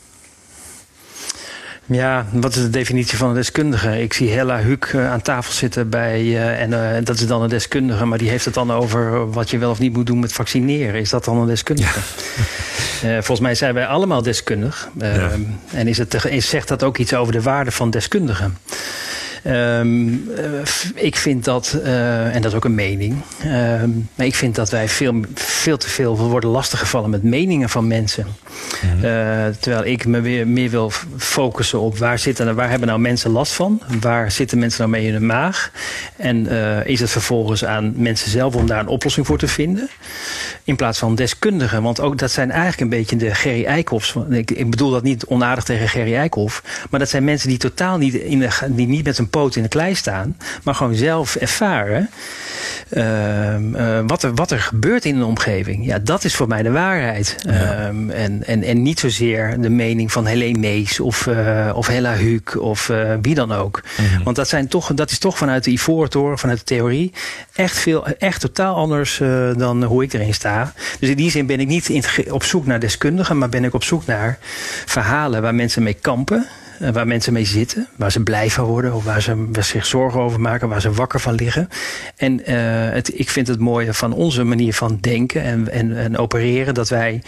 Ja, 1.88 2.26
wat 2.32 2.56
is 2.56 2.62
de 2.62 2.70
definitie 2.70 3.18
van 3.18 3.30
een 3.30 3.36
deskundige? 3.36 4.02
Ik 4.02 4.14
zie 4.14 4.32
Hella 4.32 4.60
Huuk 4.60 4.92
uh, 4.96 5.12
aan 5.12 5.22
tafel 5.22 5.54
zitten 5.54 5.90
bij, 5.90 6.22
uh, 6.24 6.62
en 6.62 6.72
uh, 6.72 7.06
dat 7.06 7.16
is 7.16 7.28
dan 7.28 7.42
een 7.42 7.50
deskundige, 7.50 8.06
maar 8.06 8.18
die 8.18 8.30
heeft 8.30 8.46
het 8.46 8.54
dan 8.54 8.72
over 8.72 9.32
wat 9.32 9.50
je 9.50 9.58
wel 9.58 9.70
of 9.70 9.80
niet 9.80 9.94
moet 9.94 10.06
doen 10.06 10.20
met 10.20 10.34
vaccineren. 10.34 11.00
Is 11.00 11.10
dat 11.10 11.26
dan 11.26 11.38
een 11.38 11.48
deskundige? 11.48 12.00
Ja. 13.02 13.14
volgens 13.14 13.40
mij 13.40 13.56
zijn 13.56 13.74
wij 13.74 13.88
allemaal 13.88 14.22
deskundig. 14.22 14.90
Ja. 15.00 15.32
En 15.74 15.88
is 15.88 15.98
het, 15.98 16.26
is, 16.26 16.50
zegt 16.50 16.68
dat 16.68 16.84
ook 16.84 16.98
iets 16.98 17.14
over 17.14 17.34
de 17.34 17.42
waarde 17.42 17.72
van 17.72 17.90
deskundigen? 17.90 18.58
Um, 19.48 20.30
ik 20.96 21.16
vind 21.16 21.44
dat, 21.44 21.78
uh, 21.84 22.36
en 22.36 22.42
dat 22.42 22.52
is 22.52 22.58
ook 22.58 22.66
een 22.66 22.76
mening, 22.76 23.16
uh, 23.46 23.52
maar 24.16 24.26
ik 24.26 24.36
vind 24.36 24.56
dat 24.56 24.70
wij 24.70 24.90
veel, 24.90 25.22
veel 25.34 25.78
te 25.78 25.90
veel 25.90 26.18
worden 26.18 26.50
lastiggevallen 26.50 27.10
met 27.10 27.24
meningen 27.24 27.70
van 27.70 27.88
mensen. 27.88 28.26
Mm 28.26 28.90
-hmm. 28.90 29.06
uh, 29.06 29.46
terwijl 29.60 29.86
ik 29.86 30.06
me 30.06 30.22
weer 30.22 30.48
meer 30.48 30.70
wil 30.70 30.92
focussen 31.18 31.80
op 31.80 31.98
waar, 31.98 32.20
zitten, 32.20 32.56
waar 32.56 32.70
hebben 32.70 32.88
nou 32.88 33.00
mensen 33.00 33.32
last 33.32 33.54
van? 33.54 33.82
Waar 34.00 34.32
zitten 34.32 34.60
mensen 34.60 34.80
nou 34.80 34.92
mee 34.92 35.08
in 35.08 35.14
de 35.14 35.26
maag? 35.26 35.72
En 36.16 36.48
is 36.86 37.00
het 37.00 37.10
vervolgens 37.10 37.66
aan 37.66 37.94
mensen 37.96 38.32
zelf 38.32 38.56
om 38.56 38.68
daar 38.68 38.80
een 38.80 38.88
oplossing 38.88 39.26
voor 39.26 39.38
te 39.38 39.48
vinden? 39.48 39.90
In 40.66 40.76
plaats 40.76 41.00
van 41.00 41.16
deskundigen, 41.16 41.82
want 41.82 42.00
ook 42.00 42.18
dat 42.18 42.32
zijn 42.32 42.52
eigenlijk 42.52 42.82
een 42.82 42.98
beetje 43.00 43.16
de 43.16 43.36
Gerry 43.36 43.66
Eikhoffs. 43.66 44.16
Ik, 44.30 44.52
ik 44.52 44.70
bedoel 44.70 44.90
dat 44.90 45.04
niet 45.04 45.26
onaardig 45.26 45.64
tegen 45.64 45.88
Gerry 45.88 46.16
Eikhoff, 46.16 46.64
maar 46.90 47.00
dat 47.00 47.10
zijn 47.10 47.24
mensen 47.24 47.50
die 47.50 47.58
totaal 47.58 47.98
niet, 47.98 48.14
in 48.14 48.40
de, 48.40 48.50
die 48.70 48.88
niet 48.88 49.04
met 49.04 49.18
een 49.18 49.30
poot 49.30 49.56
in 49.56 49.64
de 49.64 49.70
klei 49.70 49.96
staan, 49.96 50.38
maar 50.64 50.76
gewoon 50.76 50.96
zelf 50.96 51.36
ervaren 51.36 52.10
uh, 52.90 53.60
uh, 53.60 54.00
wat, 54.08 54.24
er, 54.24 54.34
wat 54.34 54.52
er 54.52 54.60
gebeurt 54.60 55.06
in 55.06 55.16
een 55.16 55.24
omgeving. 55.24 55.86
Ja, 55.86 56.00
dat 56.00 56.24
is 56.24 56.36
voor 56.36 56.48
mij 56.48 56.64
de 56.64 56.72
waarheid. 56.72 57.36
Ja. 57.38 57.88
Um, 57.88 58.10
en, 58.10 58.46
en, 58.46 58.64
en 58.64 58.82
niet 58.82 59.00
zozeer 59.00 59.62
de 59.62 59.70
mening 59.70 60.12
van 60.12 60.26
Helene 60.26 60.60
Mees 60.60 61.00
of, 61.00 61.26
uh, 61.26 61.72
of 61.74 61.88
Hella 61.88 62.14
Huuk 62.14 62.62
of 62.62 62.92
wie 63.22 63.36
dan 63.36 63.52
ook. 63.52 63.82
Mm 63.98 64.06
-hmm. 64.06 64.24
Want 64.24 64.36
dat, 64.36 64.48
zijn 64.48 64.68
toch, 64.68 64.94
dat 64.94 65.12
is 65.12 65.20
toch 65.20 65.38
vanuit 65.38 65.64
de 65.64 65.72
Ivoren 65.72 66.10
Toren, 66.10 66.38
vanuit 66.38 66.58
de 66.60 66.66
theorie, 66.66 67.14
echt, 67.54 67.78
veel, 67.78 68.08
echt 68.08 68.42
totaal 68.42 68.76
anders 68.76 69.22
dan 69.58 69.84
hoe 69.84 70.04
ik 70.04 70.14
erin 70.14 70.34
sta. 70.34 70.55
Dus 71.00 71.10
in 71.10 71.16
die 71.16 71.32
zin 71.32 71.46
ben 71.46 71.60
ik 71.60 71.68
niet 71.68 71.92
op 72.30 72.44
zoek 72.44 72.66
naar 72.66 72.80
deskundigen, 72.80 73.38
maar 73.38 73.50
ben 73.50 73.64
ik 73.64 73.74
op 73.74 73.84
zoek 73.84 74.06
naar 74.06 74.38
verhalen 74.86 75.42
waar 75.42 75.56
mensen 75.56 75.84
mee 75.84 75.94
kampen. 75.94 76.48
Waar 76.80 77.08
mensen 77.08 77.34
mee 77.34 77.46
zitten, 77.46 77.88
waar 77.96 78.12
ze 78.12 78.24
blij 78.24 78.50
van 78.50 78.66
worden, 78.66 78.94
of 78.94 79.04
waar 79.04 79.22
ze, 79.22 79.48
zich 79.60 79.86
zorgen 79.86 80.20
over 80.20 80.40
maken, 80.40 80.70
waar 80.70 80.82
ze 80.82 80.92
wakker 80.92 81.20
van 81.20 81.34
liggen. 81.34 81.70
En 82.16 82.42
het, 82.94 83.20
ik 83.20 83.30
vind 83.30 83.48
het 83.48 83.60
mooie 83.60 83.94
van 83.94 84.14
onze 84.14 84.44
manier 84.44 84.74
van 84.74 84.98
denken 85.02 85.42
en, 85.42 85.72
en, 85.72 85.98
en 85.98 86.18
opereren 86.18 86.74
dat 86.74 86.90
wij 86.90 87.22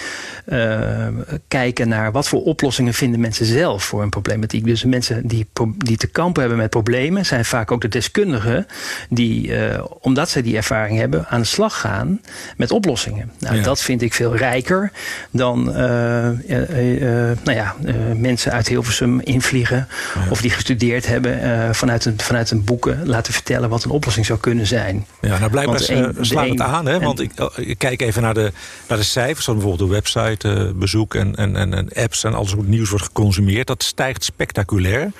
kijken 1.47 1.87
naar 1.87 2.11
wat 2.11 2.27
voor 2.27 2.43
oplossingen 2.43 2.93
vinden 2.93 3.19
mensen 3.19 3.45
zelf 3.45 3.83
voor 3.83 4.01
een 4.01 4.09
problematiek. 4.09 4.65
Dus 4.65 4.83
mensen 4.83 5.27
die, 5.27 5.47
die 5.77 5.97
te 5.97 6.07
kampen 6.07 6.41
hebben 6.41 6.59
met 6.59 6.69
problemen 6.69 7.25
zijn 7.25 7.45
vaak 7.45 7.71
ook 7.71 7.81
de 7.81 7.87
deskundigen 7.87 8.67
die, 9.09 9.51
omdat 10.01 10.29
ze 10.29 10.41
die 10.41 10.55
ervaring 10.55 10.97
hebben, 10.97 11.27
aan 11.27 11.39
de 11.39 11.47
slag 11.47 11.79
gaan 11.79 12.21
met 12.57 12.71
oplossingen. 12.71 13.31
Nou, 13.39 13.61
dat 13.61 13.81
vind 13.81 14.01
ik 14.01 14.13
veel 14.13 14.35
rijker 14.35 14.91
dan 15.31 15.63
nou 15.63 17.53
ja, 17.53 17.75
mensen 18.15 18.51
uit 18.51 18.67
Hilversum 18.67 19.19
invliegen. 19.37 19.87
Of 20.29 20.41
die 20.41 20.51
gestudeerd 20.51 21.07
hebben 21.07 21.43
uh, 21.43 21.73
vanuit, 21.73 22.05
een, 22.05 22.19
vanuit 22.19 22.51
een 22.51 22.63
boeken 22.63 23.07
laten 23.07 23.33
vertellen 23.33 23.69
wat 23.69 23.83
een 23.83 23.91
oplossing 23.91 24.25
zou 24.25 24.39
kunnen 24.39 24.67
zijn. 24.67 25.05
Ja, 25.21 25.37
nou 25.37 25.51
blijkbaar 25.51 25.79
slaat 26.21 26.49
het 26.49 26.61
aan. 26.61 26.85
Hè? 26.85 26.99
Want 26.99 27.19
ik, 27.19 27.31
oh, 27.39 27.49
ik, 27.55 27.77
kijk 27.77 28.01
even 28.01 28.21
naar 28.21 28.33
de, 28.33 28.51
naar 28.87 28.97
de 28.97 29.03
cijfers. 29.03 29.45
Dan 29.45 29.55
bijvoorbeeld 29.55 29.89
de 29.89 29.95
website, 29.95 30.47
uh, 30.47 30.71
bezoek 30.75 31.15
en, 31.15 31.35
en, 31.35 31.55
en, 31.55 31.89
apps 31.93 32.23
en 32.23 32.33
alles 32.33 32.53
wat 32.53 32.65
nieuws 32.65 32.89
wordt 32.89 33.05
geconsumeerd. 33.05 33.67
Dat 33.67 33.83
stijgt 33.83 34.23
spectaculair. 34.23 35.11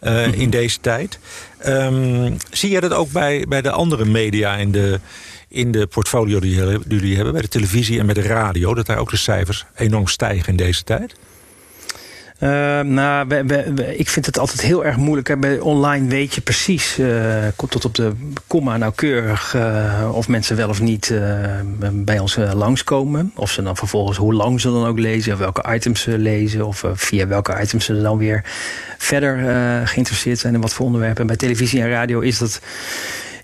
Uh, 0.00 0.32
in 0.32 0.50
deze 0.50 0.80
tijd. 0.80 1.18
Um, 1.66 2.36
zie 2.50 2.70
je 2.70 2.80
dat 2.80 2.92
ook 2.92 3.10
bij, 3.10 3.44
bij 3.48 3.62
de 3.62 3.70
andere 3.70 4.04
media 4.04 4.56
in 4.56 4.72
de, 4.72 5.00
in 5.48 5.72
de 5.72 5.86
portfolio 5.86 6.40
die 6.40 6.54
jullie 6.88 7.14
hebben, 7.14 7.32
bij 7.32 7.42
de 7.42 7.48
televisie 7.48 7.98
en 7.98 8.06
bij 8.06 8.14
de 8.14 8.22
radio, 8.22 8.74
dat 8.74 8.86
daar 8.86 8.98
ook 8.98 9.10
de 9.10 9.16
cijfers 9.16 9.64
enorm 9.74 10.06
stijgen 10.06 10.48
in 10.48 10.56
deze 10.56 10.84
tijd? 10.84 11.14
Uh, 12.40 12.80
nou, 12.80 13.46
ik 13.96 14.08
vind 14.08 14.26
het 14.26 14.38
altijd 14.38 14.60
heel 14.60 14.84
erg 14.84 14.96
moeilijk. 14.96 15.40
Bij 15.40 15.58
online 15.58 16.08
weet 16.08 16.34
je 16.34 16.40
precies, 16.40 16.98
uh, 16.98 17.46
tot 17.68 17.84
op 17.84 17.94
de 17.94 18.12
komma 18.46 18.76
nauwkeurig, 18.76 19.54
uh, 19.54 20.10
of 20.12 20.28
mensen 20.28 20.56
wel 20.56 20.68
of 20.68 20.80
niet 20.80 21.14
bij 21.92 22.18
ons 22.18 22.38
langskomen. 22.54 23.32
Of 23.34 23.50
ze 23.50 23.62
dan 23.62 23.76
vervolgens, 23.76 24.18
hoe 24.18 24.34
lang 24.34 24.60
ze 24.60 24.70
dan 24.70 24.86
ook 24.86 24.98
lezen, 24.98 25.32
of 25.32 25.38
welke 25.38 25.74
items 25.74 26.00
ze 26.00 26.18
lezen, 26.18 26.66
of 26.66 26.84
via 26.94 27.26
welke 27.26 27.60
items 27.60 27.84
ze 27.84 28.02
dan 28.02 28.18
weer 28.18 28.44
verder 28.98 29.38
geïnteresseerd 29.86 30.38
zijn 30.38 30.54
in 30.54 30.60
wat 30.60 30.72
voor 30.72 30.86
onderwerpen. 30.86 31.26
Bij 31.26 31.36
televisie 31.36 31.80
en 31.80 31.88
radio 31.88 32.20
is 32.20 32.38
dat 32.38 32.60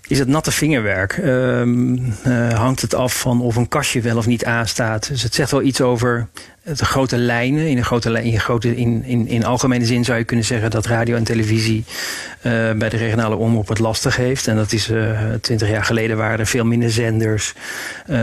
is 0.07 0.19
het 0.19 0.27
natte 0.27 0.51
vingerwerk. 0.51 1.17
Uh, 1.17 2.53
hangt 2.53 2.81
het 2.81 2.93
af 2.93 3.19
van 3.19 3.41
of 3.41 3.55
een 3.55 3.67
kastje 3.67 4.01
wel 4.01 4.17
of 4.17 4.25
niet 4.25 4.45
aanstaat. 4.45 5.07
Dus 5.07 5.23
het 5.23 5.35
zegt 5.35 5.51
wel 5.51 5.61
iets 5.61 5.81
over 5.81 6.27
de 6.63 6.85
grote 6.85 7.17
lijnen. 7.17 7.67
In, 7.67 7.77
een 7.77 7.85
grote, 7.85 8.23
in, 8.23 8.39
grote, 8.39 8.75
in, 8.75 9.03
in, 9.03 9.27
in 9.27 9.45
algemene 9.45 9.85
zin 9.85 10.05
zou 10.05 10.17
je 10.17 10.23
kunnen 10.23 10.45
zeggen 10.45 10.71
dat 10.71 10.85
radio 10.85 11.15
en 11.15 11.23
televisie 11.23 11.83
uh, 12.41 12.71
bij 12.71 12.89
de 12.89 12.97
regionale 12.97 13.35
omroep 13.35 13.67
het 13.67 13.79
lastig 13.79 14.15
heeft. 14.15 14.47
En 14.47 14.55
dat 14.55 14.71
is 14.71 14.89
uh, 14.89 15.19
twintig 15.41 15.69
jaar 15.69 15.83
geleden 15.85 16.17
waren 16.17 16.39
er 16.39 16.45
veel 16.45 16.65
minder 16.65 16.91
zenders. 16.91 17.53
Uh, 18.09 18.15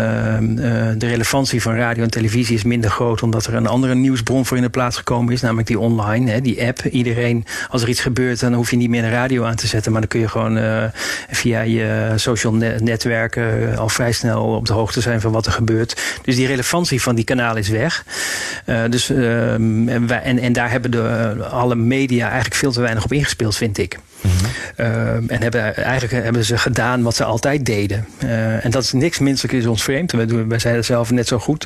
de 0.96 1.06
relevantie 1.06 1.62
van 1.62 1.74
radio 1.74 2.02
en 2.02 2.10
televisie 2.10 2.54
is 2.54 2.62
minder 2.62 2.90
groot 2.90 3.22
omdat 3.22 3.46
er 3.46 3.54
een 3.54 3.66
andere 3.66 3.94
nieuwsbron 3.94 4.46
voor 4.46 4.56
in 4.56 4.62
de 4.62 4.68
plaats 4.68 4.96
gekomen 4.96 5.32
is, 5.32 5.40
namelijk 5.40 5.66
die 5.66 5.78
online, 5.78 6.30
hè, 6.30 6.40
die 6.40 6.66
app. 6.66 6.84
Iedereen, 6.84 7.44
als 7.68 7.82
er 7.82 7.88
iets 7.88 8.00
gebeurt, 8.00 8.40
dan 8.40 8.52
hoef 8.52 8.70
je 8.70 8.76
niet 8.76 8.90
meer 8.90 9.04
een 9.04 9.10
radio 9.10 9.44
aan 9.44 9.56
te 9.56 9.66
zetten, 9.66 9.92
maar 9.92 10.00
dan 10.00 10.10
kun 10.10 10.20
je 10.20 10.28
gewoon 10.28 10.58
via 11.30 11.60
je 11.60 12.12
social 12.16 12.52
netwerken 12.78 13.76
al 13.78 13.88
vrij 13.88 14.12
snel 14.12 14.42
op 14.42 14.66
de 14.66 14.72
hoogte 14.72 15.00
zijn 15.00 15.20
van 15.20 15.32
wat 15.32 15.46
er 15.46 15.52
gebeurt. 15.52 16.00
Dus 16.22 16.36
die 16.36 16.46
relevantie 16.46 17.02
van 17.02 17.14
die 17.14 17.24
kanalen 17.24 17.62
is 17.62 17.68
weg. 17.68 18.04
Uh, 18.66 18.82
dus, 18.90 19.10
uh, 19.10 19.52
en, 19.52 20.38
en, 20.38 20.52
daar 20.52 20.70
hebben 20.70 20.90
de, 20.90 21.34
alle 21.50 21.74
media 21.74 22.26
eigenlijk 22.26 22.54
veel 22.54 22.72
te 22.72 22.80
weinig 22.80 23.04
op 23.04 23.12
ingespeeld, 23.12 23.56
vind 23.56 23.78
ik. 23.78 23.98
Uh, 24.24 24.29
en 24.76 25.42
hebben, 25.42 25.76
eigenlijk 25.76 26.24
hebben 26.24 26.44
ze 26.44 26.58
gedaan 26.58 27.02
wat 27.02 27.14
ze 27.14 27.24
altijd 27.24 27.66
deden. 27.66 28.06
en 28.62 28.70
dat 28.70 28.82
is 28.82 28.92
niks 28.92 29.18
menselijk 29.18 29.54
is 29.54 29.66
ons 29.66 29.82
vreemd. 29.82 30.12
Wij, 30.12 30.26
doen, 30.26 30.48
wij 30.48 30.58
zijn 30.58 30.74
er 30.74 30.84
zelf 30.84 31.10
net 31.10 31.26
zo 31.26 31.38
goed. 31.38 31.64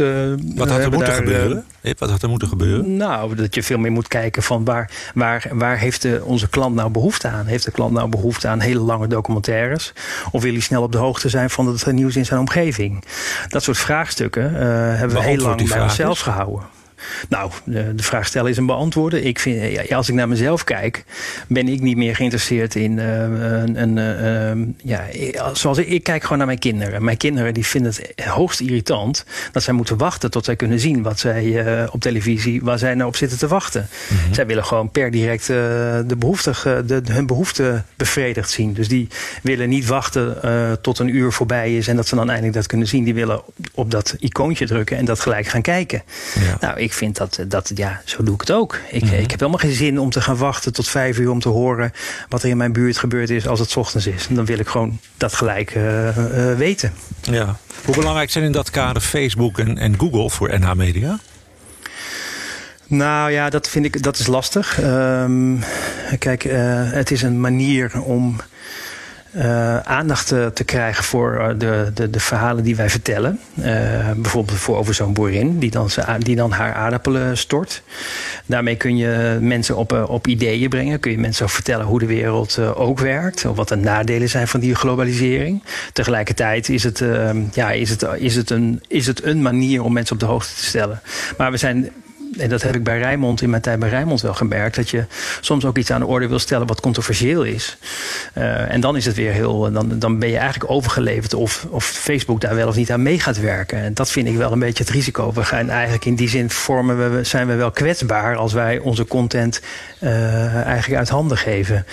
wat 0.54 0.68
had 0.68 0.78
er 0.78 0.90
moeten 0.90 0.98
daar, 0.98 1.14
gebeuren? 1.14 1.64
wat 1.98 2.10
had 2.10 2.22
er 2.22 2.28
moeten 2.28 2.48
gebeuren? 2.48 2.96
Nou, 2.96 3.34
dat 3.34 3.54
je 3.54 3.62
veel 3.62 3.78
meer 3.78 3.92
moet 3.92 4.08
kijken 4.08 4.42
van 4.42 4.64
waar, 4.64 4.90
waar, 5.14 5.46
waar 5.52 5.78
heeft 5.78 6.02
de, 6.02 6.20
onze 6.24 6.48
klant 6.48 6.74
nou 6.74 6.90
behoefte 6.90 7.28
aan? 7.28 7.46
Heeft 7.46 7.64
de 7.64 7.70
klant 7.70 7.92
nou 7.92 8.08
behoefte 8.08 8.48
aan 8.48 8.60
hele 8.60 8.80
lange 8.80 9.06
documentaires? 9.06 9.92
Of 10.30 10.42
wil 10.42 10.52
hij 10.52 10.60
snel 10.60 10.82
op 10.82 10.92
de 10.92 10.98
hoogte 10.98 11.28
zijn 11.28 11.50
van 11.50 11.66
het 11.66 11.92
nieuws 11.92 12.16
in 12.16 12.26
zijn 12.26 12.40
omgeving? 12.40 13.04
Dat 13.48 13.62
soort 13.62 13.78
vraagstukken 13.78 14.54
hebben 14.98 15.16
we 15.16 15.22
heel 15.22 15.36
lang 15.36 15.68
bij 15.68 15.80
onszelf 15.80 16.18
gehouden. 16.20 16.82
Nou, 17.28 17.50
de, 17.64 17.94
de, 17.94 18.02
vraag 18.02 18.26
stellen 18.26 18.50
is 18.50 18.56
een 18.56 18.66
beantwoorden. 18.66 19.24
Ik 19.26 19.38
vind, 19.38 19.72
ja, 19.88 19.96
als 19.96 20.08
ik 20.08 20.14
naar 20.14 20.28
mezelf 20.28 20.64
kijk, 20.64 21.04
ben 21.48 21.68
ik 21.68 21.80
niet 21.80 21.96
meer 21.96 22.16
geïnteresseerd 22.16 22.74
in 22.74 22.96
uh, 22.98 23.20
een. 23.20 23.96
een 23.96 23.96
uh, 23.96 24.66
ja, 24.82 25.04
zoals 25.52 25.78
ik, 25.78 25.88
ik, 25.88 26.02
kijk 26.02 26.22
gewoon 26.22 26.38
naar 26.38 26.46
mijn 26.46 26.58
kinderen. 26.58 27.04
Mijn 27.04 27.16
kinderen 27.16 27.54
die 27.54 27.66
vinden 27.66 27.92
het 28.14 28.24
hoogst 28.24 28.60
irritant 28.60 29.24
dat 29.52 29.62
zij 29.62 29.74
moeten 29.74 29.96
wachten 29.96 30.30
tot 30.30 30.44
zij 30.44 30.56
kunnen 30.56 30.80
zien 30.80 31.02
wat 31.02 31.18
zij 31.18 31.44
uh, 31.44 31.88
op 31.90 32.00
televisie, 32.00 32.62
waar 32.62 32.78
zij 32.78 32.94
nou 32.94 33.08
op 33.08 33.16
zitten 33.16 33.38
te 33.38 33.46
wachten. 33.46 33.88
Mm 34.08 34.16
-hmm. 34.16 34.34
Zij 34.34 34.46
willen 34.46 34.64
gewoon 34.64 34.90
per 34.90 35.10
direct 35.10 35.46
de 35.46 36.16
behoefte, 36.18 36.82
de, 36.86 37.02
hun 37.04 37.26
behoefte 37.26 37.82
bevredigd 37.96 38.50
zien. 38.50 38.72
Dus 38.72 38.88
die 38.88 39.08
willen 39.42 39.68
niet 39.68 39.86
wachten 39.86 40.38
tot 40.82 40.98
een 40.98 41.16
uur 41.16 41.32
voorbij 41.32 41.76
is 41.76 41.88
en 41.88 41.96
dat 41.96 42.08
ze 42.08 42.14
dan 42.14 42.28
eindelijk 42.28 42.54
dat 42.56 42.66
kunnen 42.66 42.86
zien. 42.86 43.04
Die 43.04 43.14
willen 43.14 43.42
op 43.74 43.90
dat 43.90 44.16
icoontje 44.18 44.66
drukken 44.66 44.96
en 44.96 45.04
dat 45.04 45.20
gelijk 45.20 45.46
gaan 45.46 45.62
kijken. 45.62 46.02
Ja. 46.40 46.56
Nou, 46.60 46.80
ik 46.80 46.92
vind 46.94 47.16
dat, 47.16 47.44
dat, 47.48 47.70
ja, 47.74 48.00
zo 48.04 48.22
doe 48.22 48.34
ik 48.34 48.40
het 48.40 48.52
ook. 48.52 48.78
Ik, 48.90 49.02
mm 49.02 49.08
-hmm. 49.08 49.18
ik 49.18 49.30
heb 49.30 49.40
helemaal 49.40 49.60
geen 49.60 49.72
zin 49.72 49.98
om 49.98 50.10
te 50.10 50.20
gaan 50.20 50.36
wachten 50.36 50.72
tot 50.72 50.88
vijf 50.88 51.18
uur 51.18 51.30
om 51.30 51.40
te 51.40 51.48
horen 51.48 51.92
wat 52.28 52.42
er 52.42 52.48
in 52.48 52.56
mijn 52.56 52.72
buurt 52.72 52.98
gebeurd 52.98 53.30
is 53.30 53.46
als 53.46 53.60
het 53.60 53.76
ochtends 53.76 54.06
is. 54.06 54.26
En 54.28 54.34
dan 54.34 54.44
wil 54.44 54.58
ik 54.58 54.68
gewoon 54.68 54.98
dat 55.16 55.34
gelijk 55.34 55.74
uh, 55.74 56.16
uh, 56.16 56.56
weten. 56.56 56.92
Ja. 57.22 57.56
Hoe 57.84 57.94
belangrijk 57.94 58.30
zijn 58.30 58.44
in 58.44 58.52
dat 58.52 58.70
kader 58.70 59.02
Facebook 59.02 59.58
en, 59.58 59.78
en 59.78 59.98
Google 59.98 60.30
voor 60.30 60.58
NH 60.58 60.74
Media? 60.74 61.18
Nou 62.86 63.30
ja, 63.30 63.50
dat 63.50 63.68
vind 63.68 63.84
ik 63.84 64.02
dat 64.02 64.18
is 64.18 64.26
lastig. 64.26 64.82
Um, 64.82 65.60
kijk, 66.18 66.44
uh, 66.44 66.52
het 66.92 67.10
is 67.10 67.22
een 67.22 67.40
manier 67.40 68.02
om 68.02 68.36
uh, 69.36 69.78
aandacht 69.78 70.26
te, 70.26 70.50
te, 70.54 70.64
krijgen 70.64 71.04
voor 71.04 71.34
uh, 71.40 71.48
de, 71.58 71.90
de, 71.94 72.10
de, 72.10 72.20
verhalen 72.20 72.64
die 72.64 72.76
wij 72.76 72.90
vertellen. 72.90 73.40
Bijvoorbeeld 74.16 74.58
voor 74.58 74.76
over 74.76 74.94
zo'n 74.94 75.12
boerin 75.12 75.58
die 75.58 75.70
dan, 75.70 75.88
die 76.18 76.36
dan 76.36 76.50
haar 76.50 76.74
aardappelen 76.74 77.38
stort. 77.38 77.82
Daarmee 78.46 78.76
kun 78.76 78.96
je 78.96 79.38
mensen 79.40 79.76
op, 79.76 80.06
op 80.08 80.26
ideeën 80.26 80.68
brengen. 80.68 81.00
Kun 81.00 81.10
je 81.10 81.18
mensen 81.18 81.44
ook 81.44 81.50
vertellen 81.50 81.86
hoe 81.86 81.98
de 81.98 82.06
wereld 82.06 82.58
ook 82.58 82.98
werkt. 82.98 83.44
Of 83.44 83.56
wat 83.56 83.68
de 83.68 83.76
nadelen 83.76 84.28
zijn 84.28 84.48
van 84.48 84.60
die 84.60 84.74
globalisering. 84.74 85.62
Tegelijkertijd 85.92 86.68
is 86.68 86.84
het, 86.84 87.04
ja, 87.52 87.70
is 87.70 87.90
het, 87.90 88.06
is 88.18 88.36
het, 88.36 88.50
een, 88.50 88.82
is 88.88 89.06
het 89.06 89.24
een 89.24 89.42
manier 89.42 89.82
om 89.82 89.92
mensen 89.92 90.14
op 90.14 90.20
de 90.20 90.26
hoogte 90.26 90.54
te 90.54 90.64
stellen. 90.64 91.00
Maar 91.36 91.50
we 91.50 91.56
zijn 91.56 91.90
en 92.38 92.48
dat 92.48 92.62
heb 92.62 92.74
ik 92.74 92.84
bij 92.84 92.98
Rijmond 92.98 93.42
in 93.42 93.50
mijn 93.50 93.62
tijd 93.62 93.78
bij 93.78 93.88
Rijmond 93.88 94.20
wel 94.20 94.34
gemerkt, 94.34 94.76
dat 94.76 94.90
je 94.90 95.04
soms 95.40 95.64
ook 95.64 95.78
iets 95.78 95.90
aan 95.90 96.00
de 96.00 96.06
orde 96.06 96.28
wil 96.28 96.38
stellen 96.38 96.66
wat 96.66 96.80
controversieel 96.80 97.42
is. 97.42 97.76
Uh, 98.38 98.70
en 98.70 98.80
dan 98.80 98.96
is 98.96 99.04
het 99.04 99.16
weer 99.16 99.32
heel, 99.32 99.72
dan, 99.72 99.98
dan 99.98 100.18
ben 100.18 100.28
je 100.28 100.36
eigenlijk 100.36 100.70
overgeleverd 100.70 101.34
of, 101.34 101.66
of 101.70 101.84
Facebook 101.84 102.40
daar 102.40 102.54
wel 102.54 102.68
of 102.68 102.76
niet 102.76 102.92
aan 102.92 103.02
mee 103.02 103.20
gaat 103.20 103.40
werken. 103.40 103.78
En 103.78 103.94
dat 103.94 104.10
vind 104.10 104.28
ik 104.28 104.36
wel 104.36 104.52
een 104.52 104.58
beetje 104.58 104.84
het 104.84 104.92
risico. 104.92 105.32
We 105.32 105.44
gaan 105.44 105.70
eigenlijk 105.70 106.04
in 106.04 106.14
die 106.14 106.28
zin 106.28 106.50
vormen 106.50 107.16
we, 107.16 107.24
zijn 107.24 107.46
we 107.46 107.54
wel 107.54 107.70
kwetsbaar 107.70 108.36
als 108.36 108.52
wij 108.52 108.78
onze 108.78 109.06
content 109.06 109.60
uh, 110.00 110.54
eigenlijk 110.54 110.98
uit 110.98 111.08
handen 111.08 111.38
geven. 111.38 111.86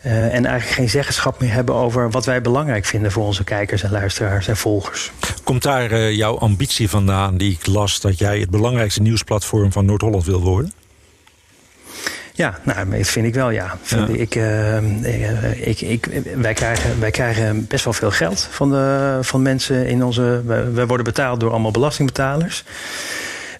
En 0.00 0.46
eigenlijk 0.46 0.66
geen 0.66 0.88
zeggenschap 0.88 1.40
meer 1.40 1.52
hebben 1.52 1.74
over 1.74 2.10
wat 2.10 2.24
wij 2.24 2.40
belangrijk 2.40 2.84
vinden 2.84 3.12
voor 3.12 3.24
onze 3.24 3.44
kijkers 3.44 3.82
en 3.82 3.90
luisteraars 3.90 4.48
en 4.48 4.56
volgers. 4.56 5.12
Komt 5.44 5.62
daar 5.62 6.12
jouw 6.12 6.38
ambitie 6.38 6.88
vandaan 6.88 7.36
die 7.36 7.52
ik 7.52 7.66
las 7.66 8.00
dat 8.00 8.18
jij 8.18 8.38
het 8.40 8.50
belangrijkste 8.50 9.02
nieuwsplatform 9.02 9.72
van 9.72 9.83
Noord-Holland 9.84 10.24
wil 10.24 10.40
worden? 10.40 10.72
Ja, 12.36 12.58
nou, 12.62 12.90
dat 12.90 13.06
vind 13.06 13.26
ik 13.26 13.34
wel, 13.34 13.50
ja. 13.50 13.78
Vind 13.82 14.08
ja. 14.08 14.14
Ik, 14.14 14.34
uh, 14.34 15.66
ik, 15.68 15.80
ik, 15.80 16.06
wij, 16.36 16.54
krijgen, 16.54 17.00
wij 17.00 17.10
krijgen 17.10 17.66
best 17.66 17.84
wel 17.84 17.92
veel 17.92 18.10
geld 18.10 18.48
van, 18.50 18.70
de, 18.70 19.18
van 19.22 19.42
mensen 19.42 19.86
in 19.86 20.04
onze... 20.04 20.42
Wij 20.74 20.86
worden 20.86 21.04
betaald 21.04 21.40
door 21.40 21.50
allemaal 21.50 21.70
belastingbetalers. 21.70 22.64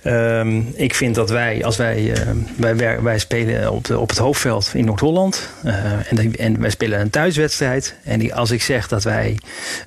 Um, 0.07 0.73
ik 0.75 0.95
vind 0.95 1.15
dat 1.15 1.31
wij, 1.31 1.65
als 1.65 1.77
wij, 1.77 2.03
uh, 2.03 2.77
wij, 2.77 3.01
wij 3.01 3.19
spelen 3.19 3.73
op, 3.73 3.85
de, 3.85 3.99
op 3.99 4.09
het 4.09 4.19
hoofdveld 4.19 4.71
in 4.75 4.85
Noord-Holland. 4.85 5.49
Uh, 5.65 5.75
en, 6.13 6.37
en 6.37 6.61
wij 6.61 6.71
spelen 6.71 7.01
een 7.01 7.11
thuiswedstrijd. 7.11 7.95
En 8.03 8.19
die, 8.19 8.35
als 8.35 8.51
ik 8.51 8.63
zeg 8.63 8.89
dat 8.89 9.03
wij 9.03 9.39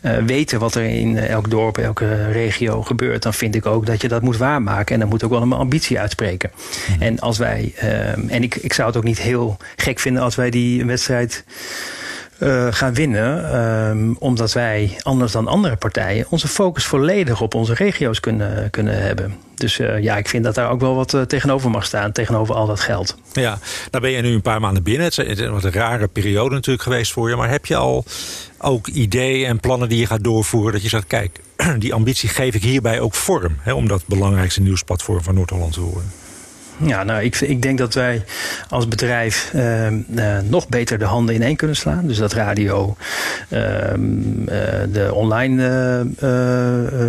uh, 0.01 0.17
weten 0.17 0.59
wat 0.59 0.75
er 0.75 0.83
in 0.83 1.17
elk 1.17 1.49
dorp, 1.49 1.77
elke 1.77 2.31
regio 2.31 2.83
gebeurt, 2.83 3.23
dan 3.23 3.33
vind 3.33 3.55
ik 3.55 3.65
ook 3.65 3.85
dat 3.85 4.01
je 4.01 4.07
dat 4.07 4.21
moet 4.21 4.37
waarmaken. 4.37 4.93
En 4.93 4.99
dan 4.99 5.09
moet 5.09 5.23
ook 5.23 5.31
wel 5.31 5.41
een 5.41 5.53
ambitie 5.53 5.99
uitspreken. 5.99 6.51
Mm. 6.87 7.01
En 7.01 7.19
als 7.19 7.37
wij, 7.37 7.73
en 8.27 8.43
ik, 8.43 8.55
ik 8.55 8.73
zou 8.73 8.87
het 8.87 8.97
ook 8.97 9.03
niet 9.03 9.21
heel 9.21 9.57
gek 9.75 9.99
vinden 9.99 10.23
als 10.23 10.35
wij 10.35 10.49
die 10.49 10.85
wedstrijd 10.85 11.43
uh, 12.39 12.67
gaan 12.69 12.93
winnen. 12.93 13.55
Um, 13.89 14.15
omdat 14.19 14.53
wij, 14.53 14.97
anders 15.01 15.31
dan 15.31 15.47
andere 15.47 15.75
partijen, 15.75 16.25
onze 16.29 16.47
focus 16.47 16.85
volledig 16.85 17.41
op 17.41 17.53
onze 17.53 17.73
regio's 17.73 18.19
kunnen, 18.19 18.69
kunnen 18.69 19.01
hebben. 19.01 19.35
Dus 19.55 19.79
uh, 19.79 20.03
ja, 20.03 20.17
ik 20.17 20.29
vind 20.29 20.43
dat 20.43 20.55
daar 20.55 20.69
ook 20.69 20.79
wel 20.79 20.95
wat 20.95 21.13
uh, 21.13 21.21
tegenover 21.21 21.69
mag 21.69 21.85
staan, 21.85 22.11
tegenover 22.11 22.55
al 22.55 22.67
dat 22.67 22.79
geld. 22.79 23.17
Ja, 23.33 23.59
nou 23.91 24.03
ben 24.03 24.11
je 24.11 24.21
nu 24.21 24.33
een 24.33 24.41
paar 24.41 24.61
maanden 24.61 24.83
binnen. 24.83 25.05
Het 25.05 25.17
is 25.17 25.47
wat 25.47 25.63
een 25.63 25.71
rare 25.71 26.07
periode 26.07 26.55
natuurlijk 26.55 26.83
geweest 26.83 27.11
voor 27.11 27.29
je. 27.29 27.35
Maar 27.35 27.49
heb 27.49 27.65
je 27.65 27.75
al 27.75 28.05
ook 28.57 28.87
ideeën 28.87 29.47
en 29.47 29.59
plannen 29.59 29.89
die 29.89 29.99
je 29.99 30.05
gaat 30.05 30.23
doorvoeren? 30.23 30.73
Dat 30.73 30.81
je 30.81 30.89
zegt, 30.89 31.07
kijk, 31.07 31.39
die 31.79 31.93
ambitie 31.93 32.29
geef 32.29 32.55
ik 32.55 32.63
hierbij 32.63 32.99
ook 32.99 33.13
vorm. 33.13 33.55
Hè, 33.59 33.73
om 33.73 33.87
dat 33.87 34.03
belangrijkste 34.05 34.61
nieuwsplatform 34.61 35.23
van 35.23 35.35
Noord-Holland 35.35 35.73
te 35.73 35.81
worden. 35.81 36.11
Ja, 36.79 37.03
nou, 37.03 37.23
ik, 37.23 37.35
ik 37.35 37.61
denk 37.61 37.77
dat 37.77 37.93
wij 37.93 38.23
als 38.69 38.87
bedrijf 38.87 39.51
uh, 39.55 39.91
uh, 39.91 39.97
nog 40.43 40.67
beter 40.67 40.99
de 40.99 41.05
handen 41.05 41.35
ineen 41.35 41.55
kunnen 41.55 41.75
slaan. 41.75 42.07
Dus 42.07 42.17
dat 42.17 42.33
radio 42.33 42.95
uh, 43.49 43.59
de 44.91 45.09
online 45.13 46.05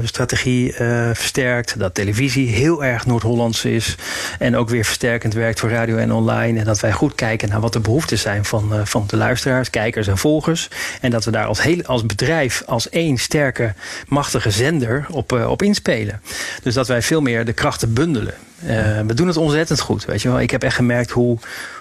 strategie 0.04 0.72
versterkt. 1.12 1.78
Dat 1.78 1.94
televisie 1.94 2.48
heel 2.48 2.84
erg 2.84 3.06
Noord-Hollands 3.06 3.64
is. 3.64 3.94
En 4.38 4.56
ook 4.56 4.68
weer 4.68 4.84
versterkend 4.84 5.34
werkt 5.34 5.60
voor 5.60 5.70
radio 5.70 5.96
en 5.96 6.12
online. 6.12 6.58
En 6.58 6.64
dat 6.64 6.80
wij 6.80 6.92
goed 6.92 7.14
kijken 7.14 7.48
naar 7.48 7.60
wat 7.60 7.72
de 7.72 7.80
behoeften 7.80 8.18
zijn 8.18 8.44
van, 8.44 8.72
van 8.84 9.04
de 9.06 9.16
luisteraars, 9.16 9.70
kijkers 9.70 10.06
en 10.06 10.18
volgers. 10.18 10.68
En 11.00 11.10
dat 11.10 11.24
we 11.24 11.30
daar 11.30 11.46
als, 11.46 11.62
heel, 11.62 11.82
als 11.82 12.06
bedrijf, 12.06 12.62
als 12.66 12.88
één 12.88 13.16
sterke, 13.16 13.74
machtige 14.06 14.50
zender 14.50 15.06
op, 15.10 15.32
op 15.32 15.62
inspelen. 15.62 16.20
Dus 16.62 16.74
dat 16.74 16.88
wij 16.88 17.02
veel 17.02 17.20
meer 17.20 17.44
de 17.44 17.52
krachten 17.52 17.92
bundelen. 17.92 18.34
Uh, 18.64 19.00
we 19.00 19.14
doen 19.14 19.26
het 19.26 19.36
ontzettend 19.36 19.80
goed. 19.80 20.04
Weet 20.04 20.22
je 20.22 20.28
wel. 20.28 20.40
Ik 20.40 20.50
heb 20.50 20.62
echt 20.62 20.76
gemerkt 20.76 21.10
hoe, 21.10 21.38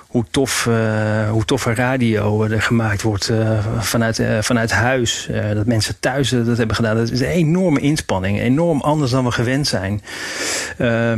hoe, 0.08 0.26
tof, 0.32 0.66
uh, 0.70 1.30
hoe 1.30 1.46
toffe 1.46 1.74
radio 1.74 2.44
er 2.44 2.62
gemaakt 2.62 3.02
wordt 3.02 3.30
uh, 3.30 3.66
vanuit, 3.80 4.20
uh, 4.20 4.38
vanuit 4.42 4.72
huis. 4.72 5.30
dat 5.54 5.66
mensen 5.66 6.00
thuis 6.00 6.30
dat 6.30 6.58
hebben 6.58 6.76
gedaan. 6.76 6.96
Dat 6.96 7.12
is 7.12 7.20
een 7.20 7.28
enorme 7.28 7.80
inspanning. 7.80 8.40
Enorm 8.40 8.82
anders 8.82 9.12
dan 9.12 9.26
we 9.26 9.32
gewend 9.32 9.68
zijn. 9.68 10.02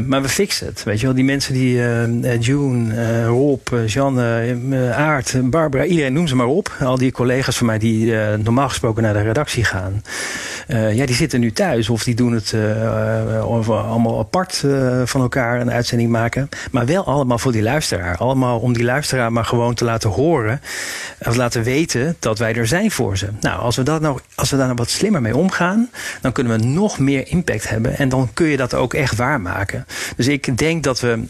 maar 0.08 0.22
we 0.22 0.30
fixen 0.30 0.68
het. 0.68 0.84
Weet 0.84 1.00
je 1.00 1.06
wel. 1.06 1.16
Die 1.16 1.24
mensen 1.24 1.54
die 1.54 1.82
June, 2.40 3.26
Rob, 3.26 3.68
Janne, 3.86 4.94
Aart, 4.96 5.36
Barbara, 5.44 5.84
iedereen 5.84 6.14
noem 6.14 6.28
ze 6.28 6.36
maar 6.36 6.48
op. 6.48 6.76
Al 6.80 6.98
die 6.98 7.12
collega's 7.12 7.58
van 7.58 7.66
mij 7.66 7.78
die 7.78 8.14
normaal 8.38 8.70
gesproken 8.70 9.04
naar 9.04 9.14
de 9.14 9.22
redactie 9.22 9.64
gaan. 9.64 10.02
ja, 10.68 11.06
die 11.06 11.16
zitten 11.16 11.40
nu 11.40 11.52
thuis 11.52 11.90
of 11.90 12.04
die 12.04 12.16
doen 12.16 12.34
het 12.34 12.56
allemaal 13.70 14.20
apart 14.20 14.64
van 15.06 15.22
elkaar 15.22 15.62
een 15.62 15.72
uitzending 15.72 16.10
maken. 16.10 16.50
Maar 16.72 16.86
wel 16.86 17.06
allemaal 17.06 17.38
voor 17.38 17.52
die 17.52 17.64
luisteraar. 17.64 18.18
Allemaal 18.18 18.60
om 18.60 18.74
die 18.74 18.79
luisteraar 18.84 19.32
maar 19.32 19.46
gewoon 19.46 19.74
te 19.74 19.84
laten 19.86 20.10
horen. 20.10 20.62
Of 21.26 21.36
laten 21.36 21.64
weten 21.64 22.16
dat 22.20 22.40
wij 22.40 22.56
er 22.56 22.68
zijn 22.68 22.92
voor 22.92 23.18
ze. 23.18 23.28
Nou, 23.40 23.60
als 23.60 23.76
we, 23.76 23.84
dat 23.84 24.02
nou, 24.02 24.20
als 24.36 24.50
we 24.50 24.58
daar 24.58 24.66
nou 24.66 24.78
wat 24.78 24.90
slimmer 24.90 25.22
mee 25.22 25.36
omgaan, 25.36 25.90
dan 26.22 26.32
kunnen 26.32 26.60
we 26.60 26.66
nog 26.66 27.00
meer 27.00 27.28
impact 27.28 27.70
hebben. 27.70 27.98
En 27.98 28.10
dan 28.10 28.30
kun 28.34 28.48
je 28.48 28.58
dat 28.58 28.74
ook 28.74 28.94
echt 28.94 29.16
waarmaken. 29.16 29.86
Dus 30.16 30.28
ik 30.28 30.58
denk 30.58 30.84
dat 30.84 31.00
we, 31.00 31.24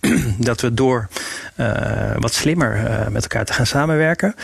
uh, 0.00 0.20
dat 0.48 0.60
we 0.60 0.74
door 0.74 1.08
uh, 1.56 1.70
wat 2.18 2.34
slimmer 2.34 2.76
uh, 2.76 3.06
met 3.08 3.22
elkaar 3.22 3.44
te 3.44 3.52
gaan 3.52 3.66
samenwerken. 3.66 4.34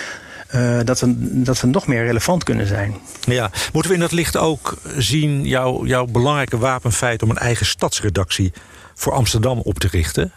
Uh, 0.55 0.79
dat, 0.85 1.01
we, 1.01 1.15
dat 1.43 1.61
we 1.61 1.67
nog 1.67 1.87
meer 1.87 2.05
relevant 2.05 2.45
kunnen 2.45 2.67
zijn. 2.67 2.95
Ja, 3.21 3.51
moeten 3.73 3.91
we 3.91 3.97
in 3.97 4.03
dat 4.03 4.13
licht 4.13 4.37
ook 4.37 4.77
zien 4.97 5.45
jouw, 5.45 5.87
jouw 5.87 6.05
belangrijke 6.07 6.59
wapenfeit 6.59 7.23
om 7.23 7.31
een 7.31 7.39
eigen 7.39 7.67
stadsredactie 7.67 8.53
voor 8.99 9.13
Amsterdam 9.13 9.59
op 9.59 9.79
te 9.79 9.89
richten. 9.91 10.33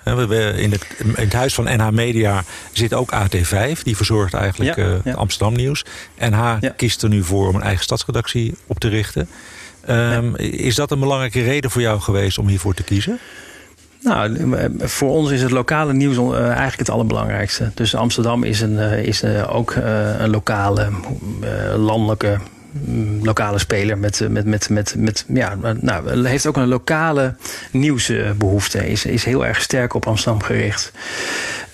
In 0.57 0.71
het, 0.71 0.85
in 0.97 1.13
het 1.15 1.33
huis 1.33 1.53
van 1.53 1.63
NH 1.63 1.89
Media 1.89 2.43
zit 2.71 2.93
ook 2.93 3.11
AT5. 3.13 3.81
Die 3.83 3.95
verzorgt 3.95 4.33
eigenlijk 4.33 4.75
ja, 4.75 5.01
uh, 5.03 5.15
Amsterdam 5.15 5.53
nieuws. 5.55 5.85
NH 6.19 6.57
ja. 6.59 6.73
kiest 6.75 7.03
er 7.03 7.09
nu 7.09 7.23
voor 7.23 7.47
om 7.47 7.55
een 7.55 7.61
eigen 7.61 7.83
stadsredactie 7.83 8.55
op 8.67 8.79
te 8.79 8.87
richten. 8.87 9.29
Um, 9.89 10.35
is 10.35 10.75
dat 10.75 10.91
een 10.91 10.99
belangrijke 10.99 11.43
reden 11.43 11.71
voor 11.71 11.81
jou 11.81 11.99
geweest 11.99 12.37
om 12.37 12.47
hiervoor 12.47 12.73
te 12.73 12.83
kiezen? 12.83 13.19
Nou, 14.01 14.37
voor 14.79 15.09
ons 15.09 15.31
is 15.31 15.41
het 15.41 15.51
lokale 15.51 15.93
nieuws 15.93 16.17
uh, 16.17 16.45
eigenlijk 16.47 16.79
het 16.79 16.89
allerbelangrijkste. 16.89 17.71
Dus 17.75 17.95
Amsterdam 17.95 18.43
is, 18.43 18.61
een, 18.61 18.77
is 19.05 19.23
ook 19.47 19.75
een 20.19 20.29
lokale, 20.29 20.89
landelijke 21.77 22.39
lokale 23.21 23.59
speler 23.59 23.97
met, 23.97 24.27
met, 24.29 24.45
met, 24.45 24.69
met, 24.69 24.95
met 24.97 25.25
ja, 25.27 25.57
nou, 25.79 26.27
heeft 26.27 26.45
ook 26.45 26.57
een 26.57 26.67
lokale 26.67 27.35
nieuwsbehoefte. 27.71 28.89
Is, 28.89 29.05
is 29.05 29.23
heel 29.23 29.45
erg 29.45 29.61
sterk 29.61 29.93
op 29.93 30.07
Amsterdam 30.07 30.41
gericht. 30.43 30.91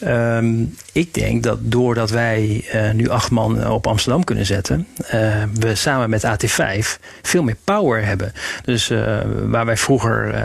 Um, 0.03 0.75
ik 0.97 1.13
denk 1.13 1.43
dat 1.43 1.57
doordat 1.61 2.09
wij 2.09 2.65
uh, 2.75 2.91
nu 2.91 3.09
acht 3.09 3.31
man 3.31 3.67
op 3.67 3.87
Amsterdam 3.87 4.23
kunnen 4.23 4.45
zetten, 4.45 4.87
uh, 4.99 5.11
we 5.53 5.75
samen 5.75 6.09
met 6.09 6.25
AT5 6.25 6.87
veel 7.21 7.43
meer 7.43 7.55
power 7.63 8.05
hebben. 8.05 8.33
Dus 8.63 8.89
uh, 8.89 9.17
waar 9.45 9.65
wij 9.65 9.77
vroeger 9.77 10.35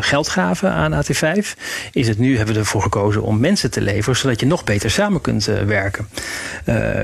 geld 0.00 0.28
gaven 0.28 0.70
aan 0.70 1.04
AT5, 1.04 1.46
is 1.92 2.08
het 2.08 2.18
nu 2.18 2.36
hebben 2.36 2.54
we 2.54 2.60
ervoor 2.60 2.82
gekozen 2.82 3.22
om 3.22 3.40
mensen 3.40 3.70
te 3.70 3.80
leveren, 3.80 4.16
zodat 4.16 4.40
je 4.40 4.46
nog 4.46 4.64
beter 4.64 4.90
samen 4.90 5.20
kunt 5.20 5.44
werken. 5.44 6.08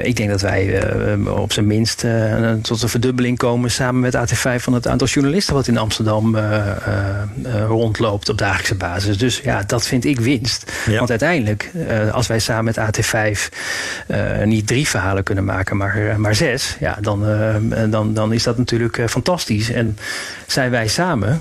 ik 0.03 0.17
denk 0.17 0.31
dat 0.31 0.41
wij 0.41 0.83
op 1.29 1.53
zijn 1.53 1.67
minst 1.67 2.07
tot 2.63 2.83
een 2.83 2.89
verdubbeling 2.89 3.39
komen 3.39 3.71
samen 3.71 4.01
met 4.01 4.17
AT5 4.17 4.63
van 4.63 4.73
het 4.73 4.87
aantal 4.87 5.07
journalisten 5.07 5.55
wat 5.55 5.69
in 5.69 5.79
Amsterdam 5.79 6.37
rondloopt 7.67 8.29
op 8.29 8.39
dagelijkse 8.39 8.75
basis. 8.75 9.19
Dus 9.19 9.41
ja, 9.45 9.63
dat 9.67 9.87
vind 9.87 10.05
ik 10.05 10.21
winst. 10.21 10.73
Ja. 10.87 10.99
Want 10.99 11.11
uiteindelijk, 11.11 11.71
uh, 12.05 12.15
als 12.15 12.27
wij 12.27 12.39
samen 12.39 12.65
met 12.65 12.79
AT5 12.79 13.39
uh, 14.09 14.43
niet 14.43 14.67
drie 14.67 14.89
verhalen 14.89 15.23
kunnen 15.23 15.45
maken, 15.45 15.77
maar, 15.77 15.99
uh, 15.99 16.17
maar 16.17 16.35
zes, 16.35 16.77
ja, 16.81 16.99
dan, 17.01 17.25
dan, 17.91 18.15
dan 18.15 18.33
is 18.33 18.43
dat 18.43 18.59
natuurlijk 18.59 19.11
fantastisch. 19.11 19.71
En 19.71 19.99
zijn 20.47 20.71
wij 20.71 20.89
samen 20.89 21.41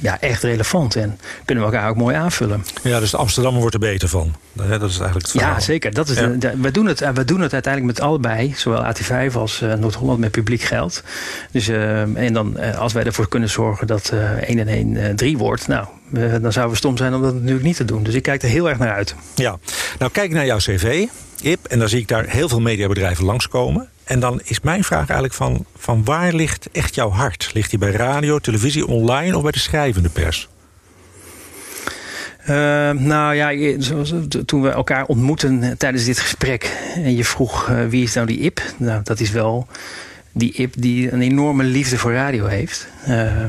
ja, 0.00 0.20
echt 0.20 0.42
relevant 0.42 0.96
en 0.96 1.18
kunnen 1.44 1.64
we 1.64 1.70
elkaar 1.70 1.90
ook 1.90 1.96
mooi 1.96 2.16
aanvullen. 2.16 2.64
Ja, 2.82 3.00
dus 3.00 3.10
de 3.10 3.16
Amsterdammer 3.16 3.60
wordt 3.60 3.74
er 3.74 3.80
beter 3.80 4.08
van. 4.08 4.34
Dat 4.52 4.68
is 4.68 4.78
eigenlijk 4.80 5.14
het 5.14 5.30
verhaal. 5.30 5.54
Ja, 5.54 5.60
zeker. 5.60 5.94
Dat 5.94 6.08
is 6.08 6.18
ja. 6.18 6.26
de, 6.26 6.52
we, 6.60 6.70
doen 6.70 6.86
het, 6.86 7.12
we 7.14 7.24
doen 7.24 7.40
het 7.40 7.52
uiteindelijk 7.52 7.98
met 7.98 8.06
allebei, 8.06 8.52
zowel 8.56 8.94
AT5 8.94 9.34
als 9.34 9.60
Noord-Holland 9.78 10.18
met 10.18 10.30
publiek 10.30 10.62
geld. 10.62 11.02
Dus, 11.50 11.68
en 11.68 12.32
dan, 12.32 12.76
als 12.76 12.92
wij 12.92 13.04
ervoor 13.04 13.28
kunnen 13.28 13.50
zorgen 13.50 13.86
dat 13.86 14.12
1 14.40 14.58
en 14.58 14.68
1 14.68 15.16
3 15.16 15.38
wordt, 15.38 15.68
nou, 15.68 15.86
dan 16.14 16.52
zouden 16.52 16.70
we 16.70 16.76
stom 16.76 16.96
zijn 16.96 17.14
om 17.14 17.22
dat 17.22 17.34
natuurlijk 17.34 17.64
niet 17.64 17.76
te 17.76 17.84
doen. 17.84 18.02
Dus 18.02 18.14
ik 18.14 18.22
kijk 18.22 18.42
er 18.42 18.48
heel 18.48 18.68
erg 18.68 18.78
naar 18.78 18.92
uit. 18.92 19.14
Ja, 19.34 19.58
nou 19.98 20.10
kijk 20.10 20.30
naar 20.30 20.46
jouw 20.46 20.58
cv, 20.58 21.06
Ip, 21.42 21.66
en 21.66 21.78
dan 21.78 21.88
zie 21.88 22.00
ik 22.00 22.08
daar 22.08 22.24
heel 22.28 22.48
veel 22.48 22.60
mediabedrijven 22.60 23.24
langskomen. 23.24 23.88
En 24.04 24.20
dan 24.20 24.40
is 24.44 24.60
mijn 24.60 24.84
vraag 24.84 25.08
eigenlijk 25.08 25.34
van, 25.34 25.64
van 25.76 26.04
waar 26.04 26.32
ligt 26.32 26.68
echt 26.72 26.94
jouw 26.94 27.10
hart? 27.10 27.50
Ligt 27.54 27.70
die 27.70 27.78
bij 27.78 27.90
radio, 27.90 28.38
televisie, 28.38 28.86
online 28.86 29.36
of 29.36 29.42
bij 29.42 29.52
de 29.52 29.58
schrijvende 29.58 30.08
pers? 30.08 30.48
Uh, 32.40 32.90
nou 32.90 33.34
ja, 33.34 33.76
toen 34.46 34.62
we 34.62 34.68
elkaar 34.68 35.06
ontmoeten 35.06 35.78
tijdens 35.78 36.04
dit 36.04 36.18
gesprek 36.18 36.76
en 36.94 37.16
je 37.16 37.24
vroeg 37.24 37.68
uh, 37.68 37.86
wie 37.86 38.02
is 38.02 38.14
nou 38.14 38.26
die 38.26 38.38
Ip? 38.38 38.62
Nou, 38.76 39.00
dat 39.04 39.20
is 39.20 39.30
wel 39.30 39.66
die 40.32 40.52
Ip 40.52 40.74
die 40.78 41.12
een 41.12 41.22
enorme 41.22 41.64
liefde 41.64 41.98
voor 41.98 42.12
radio 42.12 42.46
heeft. 42.46 42.86
Uh, 43.08 43.44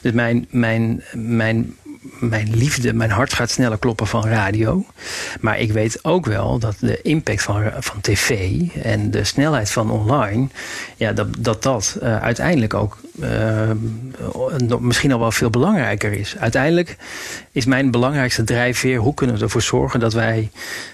dus 0.00 0.12
mijn, 0.12 0.46
mijn, 0.50 1.02
mijn, 1.12 1.76
mijn 2.20 2.56
liefde, 2.56 2.92
mijn 2.92 3.10
hart 3.10 3.32
gaat 3.32 3.50
sneller 3.50 3.78
kloppen 3.78 4.06
van 4.06 4.26
radio. 4.26 4.84
Maar 5.40 5.58
ik 5.58 5.72
weet 5.72 6.04
ook 6.04 6.26
wel 6.26 6.58
dat 6.58 6.76
de 6.80 7.02
impact 7.02 7.42
van, 7.42 7.70
van 7.78 8.00
tv 8.00 8.60
en 8.82 9.10
de 9.10 9.24
snelheid 9.24 9.70
van 9.70 9.90
online, 9.90 10.48
ja, 10.96 11.12
dat 11.12 11.28
dat, 11.38 11.62
dat 11.62 11.98
uh, 12.02 12.22
uiteindelijk 12.22 12.74
ook 12.74 12.98
uh, 13.20 13.70
misschien 14.80 15.12
al 15.12 15.18
wel 15.18 15.32
veel 15.32 15.50
belangrijker 15.50 16.12
is. 16.12 16.36
Uiteindelijk 16.38 16.96
is 17.52 17.64
mijn 17.64 17.90
belangrijkste 17.90 18.44
drijfveer: 18.44 18.98
hoe 18.98 19.14
kunnen 19.14 19.36
we 19.36 19.42
ervoor 19.42 19.62
zorgen 19.62 20.00
dat 20.00 20.12
wij 20.12 20.50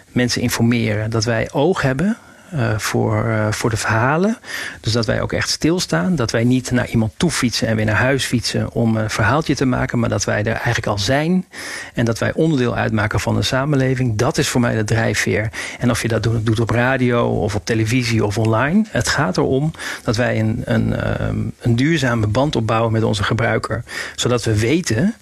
mensen 0.09 0.43
informeren, 0.43 1.11
dat 1.11 1.25
wij 1.25 1.49
oog 1.53 1.83
hebben 1.83 2.17
uh, 2.55 2.79
voor, 2.79 3.25
uh, 3.27 3.53
voor 3.53 3.71
de 3.71 3.77
verhalen. 3.77 4.39
Dus 4.81 4.93
dat 4.93 5.07
wij 5.07 5.21
ook 5.21 5.33
echt 5.33 5.51
stilstaan. 5.51 6.17
Dat 6.17 6.31
wij 6.31 6.45
niet 6.45 6.71
naar 6.71 6.89
iemand 6.89 7.13
toe 7.17 7.31
fietsen 7.31 7.69
en 7.69 7.77
weer 7.77 7.85
naar 7.85 7.95
huis 7.95 8.25
fietsen 8.25 8.73
om 8.73 8.97
een 8.97 9.11
verhaaltje 9.11 9.55
te 9.55 9.65
maken. 9.65 9.99
Maar 9.99 10.09
dat 10.09 10.25
wij 10.25 10.39
er 10.39 10.53
eigenlijk 10.53 10.87
al 10.87 10.99
zijn. 10.99 11.47
En 11.95 12.05
dat 12.05 12.19
wij 12.19 12.33
onderdeel 12.33 12.77
uitmaken 12.77 13.21
van 13.21 13.37
een 13.37 13.45
samenleving. 13.45 14.17
Dat 14.17 14.39
is 14.39 14.49
voor 14.49 14.61
mij 14.61 14.75
de 14.75 14.85
drijfveer. 14.85 15.51
En 15.79 15.91
of 15.91 16.03
je 16.03 16.09
dat 16.09 16.23
doet 16.23 16.61
op 16.61 16.71
radio 16.71 17.27
of 17.27 17.55
op 17.55 17.65
televisie 17.65 18.25
of 18.25 18.39
online. 18.39 18.85
Het 18.89 19.09
gaat 19.09 19.37
erom 19.37 19.71
dat 20.05 20.17
wij 20.17 20.41
een, 20.41 20.63
een, 20.65 21.23
um, 21.27 21.53
een 21.61 21.77
duurzame 21.77 22.27
band 22.27 22.57
opbouwen 22.57 22.93
met 22.93 23.03
onze 23.03 23.23
gebruiker. 23.23 23.85
Zodat 24.17 24.45
we 24.45 24.59
weten 24.59 25.15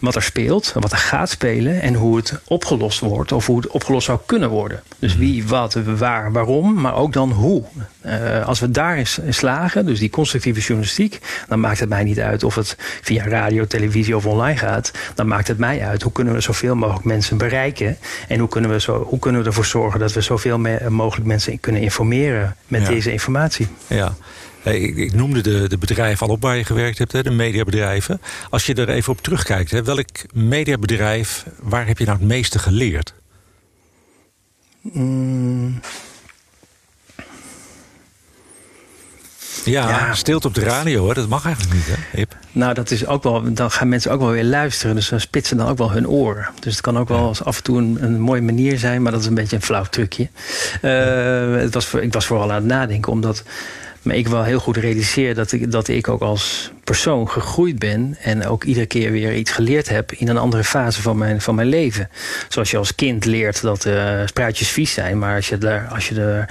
wat 0.00 0.14
er 0.14 0.22
speelt, 0.22 0.72
wat 0.74 0.92
er 0.92 0.98
gaat 0.98 1.30
spelen. 1.30 1.80
En 1.80 1.94
hoe 1.94 2.16
het 2.16 2.40
opgelost 2.44 3.00
wordt 3.00 3.32
of 3.32 3.46
hoe 3.46 3.56
het 3.56 3.66
opgelost 3.66 4.06
zou 4.06 4.18
kunnen 4.26 4.48
worden. 4.48 4.82
Dus 4.98 5.16
wie, 5.16 5.46
wat, 5.46 5.74
waar, 5.74 6.32
waarom. 6.32 6.67
Waarom, 6.74 6.82
maar 6.82 7.02
ook 7.02 7.12
dan 7.12 7.30
hoe. 7.30 7.64
Uh, 8.06 8.46
als 8.46 8.60
we 8.60 8.70
daarin 8.70 9.06
slagen, 9.28 9.86
dus 9.86 9.98
die 9.98 10.10
constructieve 10.10 10.60
journalistiek, 10.60 11.18
dan 11.48 11.60
maakt 11.60 11.80
het 11.80 11.88
mij 11.88 12.04
niet 12.04 12.20
uit 12.20 12.44
of 12.44 12.54
het 12.54 12.76
via 13.02 13.24
radio, 13.28 13.66
televisie 13.66 14.16
of 14.16 14.26
online 14.26 14.58
gaat. 14.58 14.92
Dan 15.14 15.26
maakt 15.26 15.48
het 15.48 15.58
mij 15.58 15.82
uit 15.82 16.02
hoe 16.02 16.12
kunnen 16.12 16.34
we 16.34 16.40
zoveel 16.40 16.74
mogelijk 16.74 17.04
mensen 17.04 17.36
bereiken 17.36 17.96
en 18.28 18.38
hoe 18.38 18.48
kunnen 18.48 18.70
we, 18.70 18.80
zo, 18.80 19.02
hoe 19.02 19.18
kunnen 19.18 19.40
we 19.40 19.46
ervoor 19.46 19.64
zorgen 19.64 20.00
dat 20.00 20.12
we 20.12 20.20
zoveel 20.20 20.58
mogelijk 20.88 21.26
mensen 21.26 21.60
kunnen 21.60 21.82
informeren 21.82 22.56
met 22.66 22.86
deze 22.86 23.12
informatie. 23.12 23.66
Ja. 23.86 24.14
Ik, 24.62 24.96
ik, 24.96 25.12
noemde 25.12 25.40
de, 25.40 25.68
de 25.68 25.78
bedrijven 25.78 26.26
al 26.26 26.32
op 26.32 26.42
waar 26.42 26.56
je 26.56 26.64
gewerkt 26.64 26.98
hebt, 26.98 27.12
hè, 27.12 27.22
de 27.22 27.30
mediabedrijven. 27.30 28.20
Als 28.50 28.66
je 28.66 28.74
er 28.74 28.88
even 28.88 29.12
op 29.12 29.22
terugkijkt, 29.22 29.70
hè, 29.70 29.82
welk 29.82 30.08
mediabedrijf, 30.32 31.44
waar 31.60 31.86
heb 31.86 31.98
je 31.98 32.04
nou 32.04 32.18
het 32.18 32.26
meeste 32.26 32.58
geleerd? 32.58 33.14
Mm. 34.82 35.80
Ja, 39.64 39.88
ja, 39.88 40.14
stilte 40.14 40.46
op 40.46 40.54
de 40.54 40.60
radio, 40.60 41.00
hoor. 41.00 41.14
dat 41.14 41.28
mag 41.28 41.44
eigenlijk 41.44 41.74
niet, 41.74 41.96
hè, 42.10 42.22
Nou, 42.52 42.74
dat 42.74 42.90
is 42.90 43.06
ook 43.06 43.22
wel, 43.22 43.52
dan 43.52 43.70
gaan 43.70 43.88
mensen 43.88 44.12
ook 44.12 44.20
wel 44.20 44.30
weer 44.30 44.44
luisteren. 44.44 44.94
Dus 44.94 45.08
dan 45.08 45.20
spitsen 45.20 45.56
dan 45.56 45.68
ook 45.68 45.78
wel 45.78 45.92
hun 45.92 46.08
oren. 46.08 46.48
Dus 46.60 46.72
het 46.72 46.82
kan 46.82 46.98
ook 46.98 47.08
wel 47.08 47.34
af 47.44 47.56
en 47.56 47.62
toe 47.62 47.78
een, 47.78 47.98
een 48.00 48.20
mooie 48.20 48.42
manier 48.42 48.78
zijn, 48.78 49.02
maar 49.02 49.12
dat 49.12 49.20
is 49.20 49.26
een 49.26 49.34
beetje 49.34 49.56
een 49.56 49.62
flauw 49.62 49.84
trucje. 49.84 50.28
Uh, 50.82 51.60
het 51.60 51.74
was, 51.74 51.94
ik 51.94 52.12
was 52.12 52.26
vooral 52.26 52.48
aan 52.48 52.54
het 52.54 52.64
nadenken, 52.64 53.12
omdat 53.12 53.42
maar 54.08 54.16
ik 54.16 54.28
wel 54.28 54.44
heel 54.44 54.58
goed 54.58 54.76
realiseer 54.76 55.34
dat 55.34 55.52
ik, 55.52 55.70
dat 55.72 55.88
ik 55.88 56.08
ook 56.08 56.20
als 56.20 56.70
persoon 56.84 57.28
gegroeid 57.28 57.78
ben 57.78 58.16
en 58.20 58.46
ook 58.46 58.64
iedere 58.64 58.86
keer 58.86 59.10
weer 59.10 59.34
iets 59.34 59.50
geleerd 59.50 59.88
heb 59.88 60.12
in 60.12 60.28
een 60.28 60.38
andere 60.38 60.64
fase 60.64 61.02
van 61.02 61.18
mijn, 61.18 61.40
van 61.40 61.54
mijn 61.54 61.68
leven. 61.68 62.08
Zoals 62.48 62.70
je 62.70 62.76
als 62.76 62.94
kind 62.94 63.24
leert 63.24 63.62
dat 63.62 63.84
uh, 63.84 64.20
spruitjes 64.24 64.68
vies 64.68 64.92
zijn, 64.92 65.18
maar 65.18 65.36
als 65.36 65.48
je, 65.48 65.58
daar, 65.58 65.88
als 65.94 66.08
je 66.08 66.20
er 66.20 66.48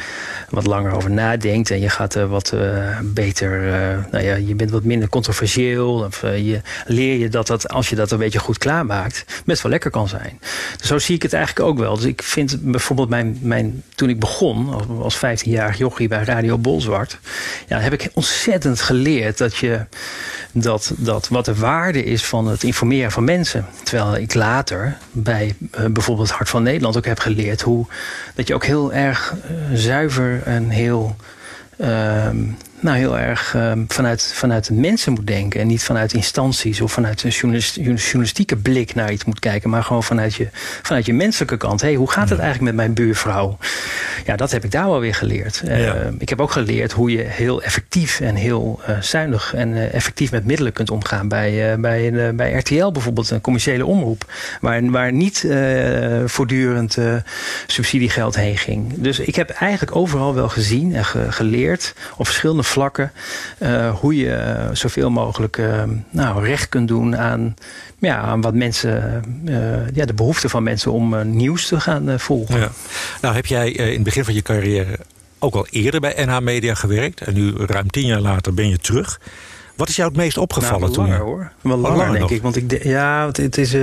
wat 0.50 0.66
langer 0.66 0.92
over 0.92 1.12
nadenkt 1.12 1.72
en 1.72 1.80
je 1.80 1.90
gaat 1.90 2.14
wat 2.14 2.52
uh, 2.54 3.00
beter, 3.04 3.68
uh, 3.68 4.12
nou 4.12 4.24
ja, 4.24 4.36
je 4.36 4.56
bent 4.56 4.72
wat 4.72 4.84
minder 4.84 5.10
controversieel, 5.10 5.94
of 5.94 6.22
je 6.22 6.62
leer 6.86 7.18
je 7.18 7.30
dat 7.30 7.48
dat 7.48 7.70
als 7.70 7.90
je 7.90 7.96
dat 7.96 8.12
een 8.12 8.18
beetje 8.18 8.40
goed 8.40 8.58
klaarmaakt, 8.58 9.26
best 9.46 9.62
wel 9.62 9.72
lekker 9.72 9.92
kan 9.92 10.08
zijn. 10.08 10.40
Dus 10.78 10.88
zo 10.88 10.98
zie 10.98 11.16
ik 11.16 11.22
het 11.22 11.34
eigenlijk 11.34 11.68
ook 11.70 11.78
wel. 11.78 11.96
Dus 11.96 12.06
ik 12.06 12.24
vind 12.24 12.58
bijvoorbeeld 12.62 13.10
mijn, 13.10 13.38
mijn 13.42 13.84
toen 13.96 14.10
ik 14.10 14.20
begon 14.20 14.88
als 15.02 15.18
15-jarig 15.18 15.78
jochie 15.78 16.08
bij 16.08 16.24
Radio 16.24 16.58
Bolzwart, 16.58 17.20
ja, 17.68 17.80
heb 17.80 17.94
ik 17.94 18.10
ontzettend 18.14 18.82
geleerd 18.82 19.38
dat 19.38 19.56
je 19.56 19.86
dat, 20.52 20.94
dat 20.98 21.28
wat 21.28 21.46
de 21.46 21.56
waarde 21.56 22.04
is 22.04 22.26
van 22.26 22.48
het 22.48 22.64
informeren 22.64 23.12
van 23.12 23.24
mensen. 23.24 23.66
Terwijl 23.84 24.16
ik 24.16 24.34
later 24.34 24.98
bij 25.12 25.56
uh, 25.80 25.86
bijvoorbeeld 25.86 26.30
Hart 26.30 26.50
van 26.50 26.64
Nederland 26.64 26.98
ook 26.98 27.06
heb 27.06 27.20
geleerd 27.20 27.62
hoe 27.62 27.86
dat 28.36 28.48
je 28.48 28.54
ook 28.54 28.66
heel 28.66 28.94
erg 28.94 29.34
uh, 29.34 29.78
zuiver 29.78 30.42
en 30.46 30.70
heel. 30.70 31.16
Uh, 31.78 32.28
nou 32.80 32.98
heel 32.98 33.20
erg 33.20 33.54
uh, 33.56 33.72
vanuit, 33.88 34.32
vanuit 34.34 34.68
de 34.68 34.74
mensen 34.74 35.14
moet 35.14 35.28
denken. 35.28 35.62
En 35.62 35.68
niet 35.68 35.84
vanuit 35.84 36.14
instanties 36.14 36.82
of 36.82 36.92
vanuit 36.92 37.24
een 37.24 37.58
journalistieke 37.96 38.56
blik 38.56 38.96
naar 38.96 39.12
iets 39.12 39.26
moet 39.26 39.40
kijken. 39.40 39.70
Maar 39.70 39.84
gewoon 39.84 40.04
vanuit 40.04 40.36
je, 40.36 40.48
vanuit 40.82 41.06
je 41.06 41.14
menselijke 41.14 41.58
kant. 41.58 41.82
hey, 41.82 41.94
hoe 41.94 42.12
gaat 42.12 42.30
het 42.30 42.40
eigenlijk 42.40 42.76
met 42.76 42.86
mijn 42.86 42.94
buurvrouw? 42.94 43.58
Ja, 44.26 44.36
dat 44.36 44.52
heb 44.52 44.64
ik 44.64 44.72
daar 44.72 44.86
wel 44.86 45.00
weer 45.00 45.16
geleerd. 45.16 45.62
Uh, 45.66 45.94
ik 46.18 46.30
heb 46.30 46.42
ook 46.42 46.52
geleerd 46.52 46.92
hoe 46.92 47.12
je 47.12 47.22
heel 47.22 47.62
effectief 47.62 48.20
en 48.20 48.36
heel 48.36 48.80
uh, 48.90 49.02
zuinig 49.02 49.54
en 49.54 49.92
effectief 49.92 50.32
met 50.32 50.46
middelen 50.46 50.74
kunt 50.74 50.92
omgaan. 50.92 51.28
Bij, 51.28 51.80
bij, 51.80 52.36
bij 52.36 52.54
RTL 52.54 52.92
bijvoorbeeld, 52.92 53.30
een 53.30 53.42
commerciële 53.42 53.86
omroep. 53.86 54.32
Waar, 54.62 54.92
waar 54.92 55.12
niet 55.12 55.48
voortdurend 56.26 56.98
subsidiegeld 57.68 58.36
heen 58.36 58.58
ging. 58.58 58.94
Dus 58.98 59.20
ik 59.20 59.36
heb 59.36 59.50
eigenlijk 59.50 59.96
overal 59.96 60.36
wel 60.36 60.50
gezien 60.50 60.96
en 60.96 61.06
ge 61.06 61.32
geleerd 61.32 61.94
op 62.18 62.26
verschillende 62.26 62.64
vlakken. 62.68 63.12
Uh, 63.60 63.96
hoe 63.96 64.16
je 64.16 64.70
zoveel 64.74 65.10
mogelijk 65.10 65.58
uh, 65.58 65.84
nou, 66.10 66.46
recht 66.46 66.70
kunt 66.70 66.88
doen 66.88 67.18
aan, 67.18 67.56
ja, 67.98 68.18
aan 68.18 68.42
wat 68.42 68.54
mensen, 68.54 69.24
ja, 69.94 70.06
de 70.06 70.14
behoefte 70.14 70.50
van 70.50 70.64
mensen 70.64 70.92
om 70.92 71.36
nieuws 71.36 71.68
te 71.68 71.80
gaan 71.80 72.20
volgen. 72.20 72.60
Ja. 72.60 72.72
Nou, 73.22 73.36
heb 73.36 73.46
jij 73.46 73.72
in 73.72 73.94
het 73.94 74.04
begin 74.04 74.24
van 74.24 74.34
je 74.34 74.42
carrière 74.42 75.00
ook 75.40 75.56
al 75.56 75.68
eerder 75.70 76.00
bij 76.00 76.26
NH 76.26 76.40
Media 76.40 76.74
gewerkt. 76.74 77.22
En 77.22 77.34
nu 77.34 77.54
ruim 77.56 77.90
tien 77.90 78.06
jaar 78.06 78.22
later 78.22 78.54
ben 78.54 78.70
je 78.70 78.78
terug. 78.78 79.20
Wat 79.76 79.90
is 79.90 79.96
jou 79.96 80.10
het 80.10 80.18
meest 80.18 80.38
opgevallen 80.38 80.92
nou, 80.92 80.96
langer, 80.96 81.18
toen? 81.18 81.28
hoor. 81.28 81.52
Wel 81.62 81.78
langer, 81.78 81.98
langer 81.98 82.18
denk 82.18 82.30
ik. 82.30 82.42
Want 82.42 82.56
ik, 82.56 82.84
ja, 82.84 83.28
het 83.32 83.58
is, 83.58 83.76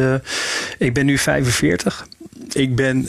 ik 0.78 0.94
ben 0.94 1.06
nu 1.06 1.18
45. 1.18 2.06
Ik 2.52 2.76
ben 2.76 3.06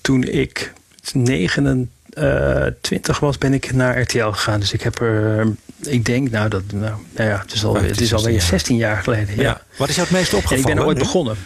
toen 0.00 0.22
ik 0.22 0.72
29 1.12 1.88
uh, 2.18 2.66
20 2.80 3.20
was, 3.20 3.38
ben 3.38 3.52
ik 3.52 3.72
naar 3.72 4.00
RTL 4.00 4.28
gegaan. 4.28 4.60
Dus 4.60 4.72
ik 4.72 4.82
heb 4.82 5.00
er, 5.00 5.46
ik 5.80 6.04
denk, 6.04 6.30
nou, 6.30 6.48
dat, 6.48 6.62
nou, 6.72 6.94
nou 7.10 7.30
ja, 7.30 7.38
het 7.38 7.52
is, 7.52 7.64
al, 7.64 7.76
het 7.76 8.00
is 8.00 8.14
alweer 8.14 8.40
16 8.40 8.76
jaar 8.76 9.02
geleden. 9.02 9.36
Ja. 9.36 9.60
Wat 9.76 9.88
is 9.88 9.94
jou 9.94 10.08
het 10.08 10.16
meest 10.16 10.34
opgevallen? 10.34 10.64
En 10.64 10.70
ik 10.70 10.76
ben 10.76 10.86
ooit 10.86 10.98
begonnen. 10.98 11.36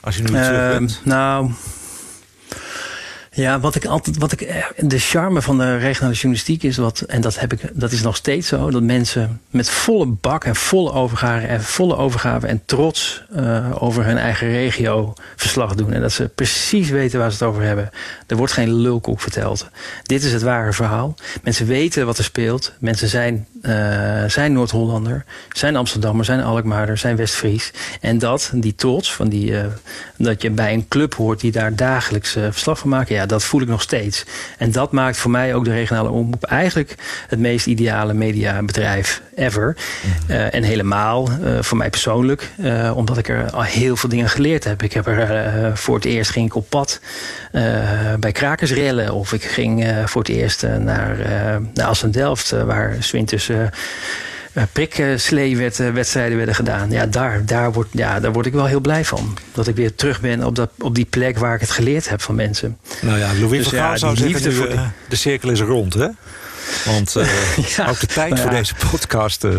Als 0.00 0.16
je 0.16 0.22
nu 0.22 0.32
uh, 0.32 0.68
bent. 0.68 1.00
Nou, 1.04 1.50
ja, 3.40 3.60
wat 3.60 3.74
ik 3.74 3.84
altijd, 3.84 4.18
wat 4.18 4.32
ik, 4.32 4.40
eh, 4.40 4.64
de 4.78 4.98
charme 4.98 5.42
van 5.42 5.58
de 5.58 5.76
regionale 5.76 6.14
journalistiek 6.14 6.62
is 6.62 6.76
wat, 6.76 7.00
en 7.00 7.20
dat 7.20 7.40
heb 7.40 7.52
ik, 7.52 7.60
dat 7.72 7.92
is 7.92 8.02
nog 8.02 8.16
steeds 8.16 8.48
zo, 8.48 8.70
dat 8.70 8.82
mensen 8.82 9.40
met 9.50 9.70
volle 9.70 10.06
bak 10.06 10.44
en 10.44 10.56
volle 10.56 10.92
overgave 10.92 11.46
en 11.46 11.62
volle 11.62 11.96
overgave 11.96 12.46
en 12.46 12.62
trots 12.64 13.22
uh, 13.36 13.82
over 13.82 14.04
hun 14.04 14.18
eigen 14.18 14.50
regio 14.50 15.14
verslag 15.36 15.74
doen. 15.74 15.92
En 15.92 16.00
dat 16.00 16.12
ze 16.12 16.30
precies 16.34 16.88
weten 16.90 17.18
waar 17.18 17.32
ze 17.32 17.44
het 17.44 17.52
over 17.52 17.62
hebben. 17.62 17.90
Er 18.26 18.36
wordt 18.36 18.52
geen 18.52 18.74
lulkoek 18.74 19.20
verteld. 19.20 19.68
Dit 20.02 20.22
is 20.22 20.32
het 20.32 20.42
ware 20.42 20.72
verhaal. 20.72 21.14
Mensen 21.42 21.66
weten 21.66 22.06
wat 22.06 22.18
er 22.18 22.24
speelt. 22.24 22.72
Mensen 22.78 23.08
zijn, 23.08 23.46
zijn 24.26 24.52
Noord-Hollander, 24.52 25.24
zijn 25.52 25.76
Amsterdammer, 25.76 26.24
zijn 26.24 26.42
Alkmaarder, 26.42 26.98
zijn 26.98 27.16
Westfries. 27.16 27.72
En 28.00 28.18
dat, 28.18 28.50
die 28.54 28.74
trots, 28.74 29.14
van 29.14 29.28
die, 29.28 29.50
uh, 29.50 29.64
dat 30.16 30.42
je 30.42 30.50
bij 30.50 30.72
een 30.72 30.88
club 30.88 31.14
hoort 31.14 31.40
die 31.40 31.52
daar 31.52 31.74
dagelijks 31.76 32.30
verslag 32.30 32.78
van 32.78 32.88
maken. 32.88 33.14
Ja, 33.14 33.26
dat 33.30 33.44
voel 33.44 33.60
ik 33.60 33.68
nog 33.68 33.82
steeds. 33.82 34.24
En 34.58 34.70
dat 34.72 34.92
maakt 34.92 35.16
voor 35.16 35.30
mij 35.30 35.54
ook 35.54 35.64
de 35.64 35.72
regionale 35.72 36.08
omroep 36.08 36.44
eigenlijk 36.44 36.94
het 37.28 37.38
meest 37.38 37.66
ideale 37.66 38.14
mediabedrijf 38.14 39.22
ever. 39.34 39.76
Mhm. 39.76 40.32
Uh, 40.32 40.54
en 40.54 40.62
helemaal 40.62 41.28
uh, 41.30 41.58
voor 41.60 41.76
mij 41.76 41.90
persoonlijk, 41.90 42.50
uh, 42.56 42.92
omdat 42.96 43.18
ik 43.18 43.28
er 43.28 43.50
al 43.50 43.62
heel 43.62 43.96
veel 43.96 44.08
dingen 44.08 44.28
geleerd 44.28 44.64
heb. 44.64 44.82
Ik 44.82 44.92
heb 44.92 45.06
er 45.06 45.76
voor 45.76 45.94
het 45.94 46.04
eerst 46.04 46.30
ging 46.30 46.46
ik 46.46 46.54
op 46.54 46.68
pad 46.68 47.00
bij 48.18 48.32
krakersrellen. 48.32 49.12
Of 49.12 49.32
ik 49.32 49.42
ging 49.42 49.86
voor 50.04 50.22
het 50.22 50.30
eerst 50.30 50.62
naar, 50.62 51.16
naar 51.74 51.86
Assen-Delft, 51.86 52.50
waar 52.50 52.96
Swinters 52.98 53.50
priksleewedstrijden 54.72 56.36
werden 56.36 56.54
gedaan. 56.54 56.90
Ja 56.90 57.06
daar, 57.06 57.46
daar, 57.46 57.72
word, 57.72 57.88
ja, 57.90 58.20
daar 58.20 58.32
word 58.32 58.46
ik 58.46 58.52
wel 58.52 58.66
heel 58.66 58.80
blij 58.80 59.04
van. 59.04 59.38
Dat 59.52 59.66
ik 59.66 59.76
weer 59.76 59.94
terug 59.94 60.20
ben 60.20 60.44
op, 60.44 60.54
dat, 60.54 60.70
op 60.78 60.94
die 60.94 61.04
plek 61.04 61.38
waar 61.38 61.54
ik 61.54 61.60
het 61.60 61.70
geleerd 61.70 62.08
heb 62.08 62.22
van 62.22 62.34
mensen. 62.34 62.78
Nou 63.00 63.18
ja, 63.18 63.34
Louis 63.34 63.58
dus 63.58 63.68
van 63.68 63.78
Gaal 63.78 63.90
ja, 63.90 63.96
zou 63.96 64.16
zeggen, 64.16 64.52
voor... 64.52 64.68
de, 64.68 64.86
de 65.08 65.16
cirkel 65.16 65.50
is 65.50 65.60
rond, 65.60 65.94
hè? 65.94 66.08
Want 66.84 67.16
uh, 67.16 67.56
ja, 67.76 67.88
ook 67.88 68.00
de 68.00 68.06
tijd 68.06 68.40
voor 68.40 68.50
deze 68.50 68.74
podcast 68.90 69.44
uh, 69.44 69.56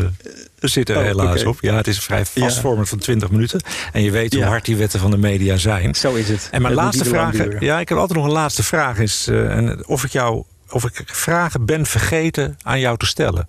zit 0.60 0.89
er 0.89 0.97
oh, 0.97 1.04
helaas 1.04 1.39
okay. 1.39 1.43
op. 1.43 1.58
Ja, 1.62 1.75
het 1.75 1.88
is 1.88 1.99
vrij 1.99 2.25
vastvormend 2.25 2.89
van 2.89 2.97
20 2.97 3.32
minuten. 3.32 3.62
En 3.91 4.04
je 4.04 4.12
weet 4.12 4.34
hoe 4.34 4.43
hard 4.43 4.65
die 4.65 4.75
wetten 4.75 4.99
van 4.99 5.12
de 5.12 5.17
media 5.17 5.58
zijn. 5.58 5.95
Zo 5.95 6.13
is 6.13 6.30
het. 6.30 6.47
En 6.51 6.62
mijn 6.62 6.75
dat 6.75 6.84
laatste 6.84 7.06
vraag... 7.06 7.36
Ja, 7.60 7.80
ik 7.80 7.89
heb 7.89 7.97
altijd 7.97 8.19
nog 8.19 8.27
een 8.27 8.34
laatste 8.34 8.63
vraag. 8.63 8.97
Is, 8.97 9.27
uh, 9.30 9.71
of 9.86 10.04
ik 10.04 10.12
jou... 10.12 10.43
Of 10.69 10.86
ik 10.86 11.04
vragen 11.06 11.65
ben 11.65 11.86
vergeten 11.86 12.58
aan 12.62 12.80
jou 12.80 12.97
te 12.97 13.06
stellen. 13.06 13.47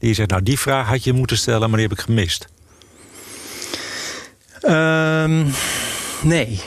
Die 0.00 0.14
zegt, 0.14 0.30
nou 0.30 0.42
die 0.42 0.58
vraag 0.58 0.86
had 0.86 1.04
je 1.04 1.12
moeten 1.12 1.36
stellen, 1.36 1.70
maar 1.70 1.78
die 1.78 1.88
heb 1.88 1.98
ik 1.98 2.04
gemist. 2.04 2.48
Um, 4.68 5.46
nee, 6.22 6.60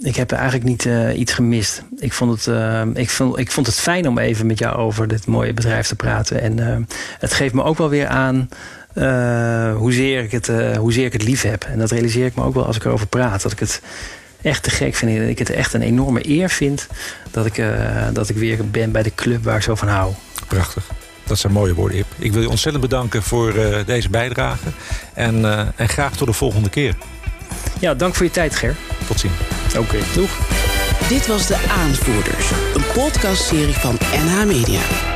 ik 0.00 0.16
heb 0.16 0.32
eigenlijk 0.32 0.64
niet 0.64 0.84
uh, 0.84 1.18
iets 1.18 1.32
gemist. 1.32 1.82
Ik 1.98 2.12
vond, 2.12 2.44
het, 2.44 2.46
uh, 2.56 2.82
ik, 2.94 3.10
vond, 3.10 3.38
ik 3.38 3.50
vond 3.50 3.66
het 3.66 3.76
fijn 3.76 4.08
om 4.08 4.18
even 4.18 4.46
met 4.46 4.58
jou 4.58 4.76
over 4.76 5.08
dit 5.08 5.26
mooie 5.26 5.54
bedrijf 5.54 5.86
te 5.86 5.96
praten. 5.96 6.40
En 6.40 6.58
uh, 6.58 6.76
het 7.18 7.32
geeft 7.32 7.54
me 7.54 7.62
ook 7.62 7.78
wel 7.78 7.88
weer 7.88 8.06
aan 8.06 8.48
hoezeer, 9.76 10.22
ik 10.22 10.30
het, 10.30 10.50
hoezeer 10.76 11.04
ik 11.04 11.12
het 11.12 11.22
lief 11.22 11.42
heb. 11.42 11.64
En 11.64 11.78
dat 11.78 11.90
realiseer 11.90 12.26
ik 12.26 12.34
me 12.34 12.42
ook 12.42 12.54
wel 12.54 12.66
als 12.66 12.76
ik 12.76 12.84
erover 12.84 13.06
praat. 13.06 13.42
Dat 13.42 13.52
ik 13.52 13.58
het 13.58 13.82
echt 14.42 14.62
te 14.62 14.70
gek 14.70 14.94
vind. 14.94 15.18
Dat 15.18 15.28
ik 15.28 15.38
het 15.38 15.50
echt 15.50 15.74
een 15.74 15.82
enorme 15.82 16.28
eer 16.28 16.50
vind 16.50 16.86
dat 17.30 17.46
ik, 17.46 17.64
dat 18.12 18.28
ik 18.28 18.36
weer 18.36 18.70
ben 18.70 18.92
bij 18.92 19.02
de 19.02 19.14
club 19.14 19.44
waar 19.44 19.56
ik 19.56 19.62
zo 19.62 19.74
van 19.74 19.88
hou. 19.88 20.12
Prachtig. 20.46 20.90
Dat 21.30 21.38
zijn 21.38 21.52
mooie 21.52 21.74
woorden, 21.74 21.98
Ip. 21.98 22.06
Ik 22.18 22.32
wil 22.32 22.42
je 22.42 22.48
ontzettend 22.48 22.84
bedanken 22.84 23.22
voor 23.22 23.54
uh, 23.54 23.76
deze 23.86 24.10
bijdrage. 24.10 24.68
En, 25.14 25.40
uh, 25.40 25.60
en 25.76 25.88
graag 25.88 26.16
tot 26.16 26.26
de 26.26 26.32
volgende 26.32 26.68
keer. 26.68 26.94
Ja, 27.78 27.94
dank 27.94 28.14
voor 28.14 28.26
je 28.26 28.32
tijd, 28.32 28.54
Ger. 28.54 28.76
Tot 29.06 29.20
ziens. 29.20 29.34
Oké, 29.68 29.78
okay, 29.78 30.00
doeg. 30.14 30.30
Dit 31.08 31.26
was 31.26 31.46
De 31.46 31.56
Aanvoerders, 31.68 32.50
een 32.74 32.84
podcastserie 32.94 33.74
van 33.74 33.98
NH 34.24 34.44
Media. 34.46 35.09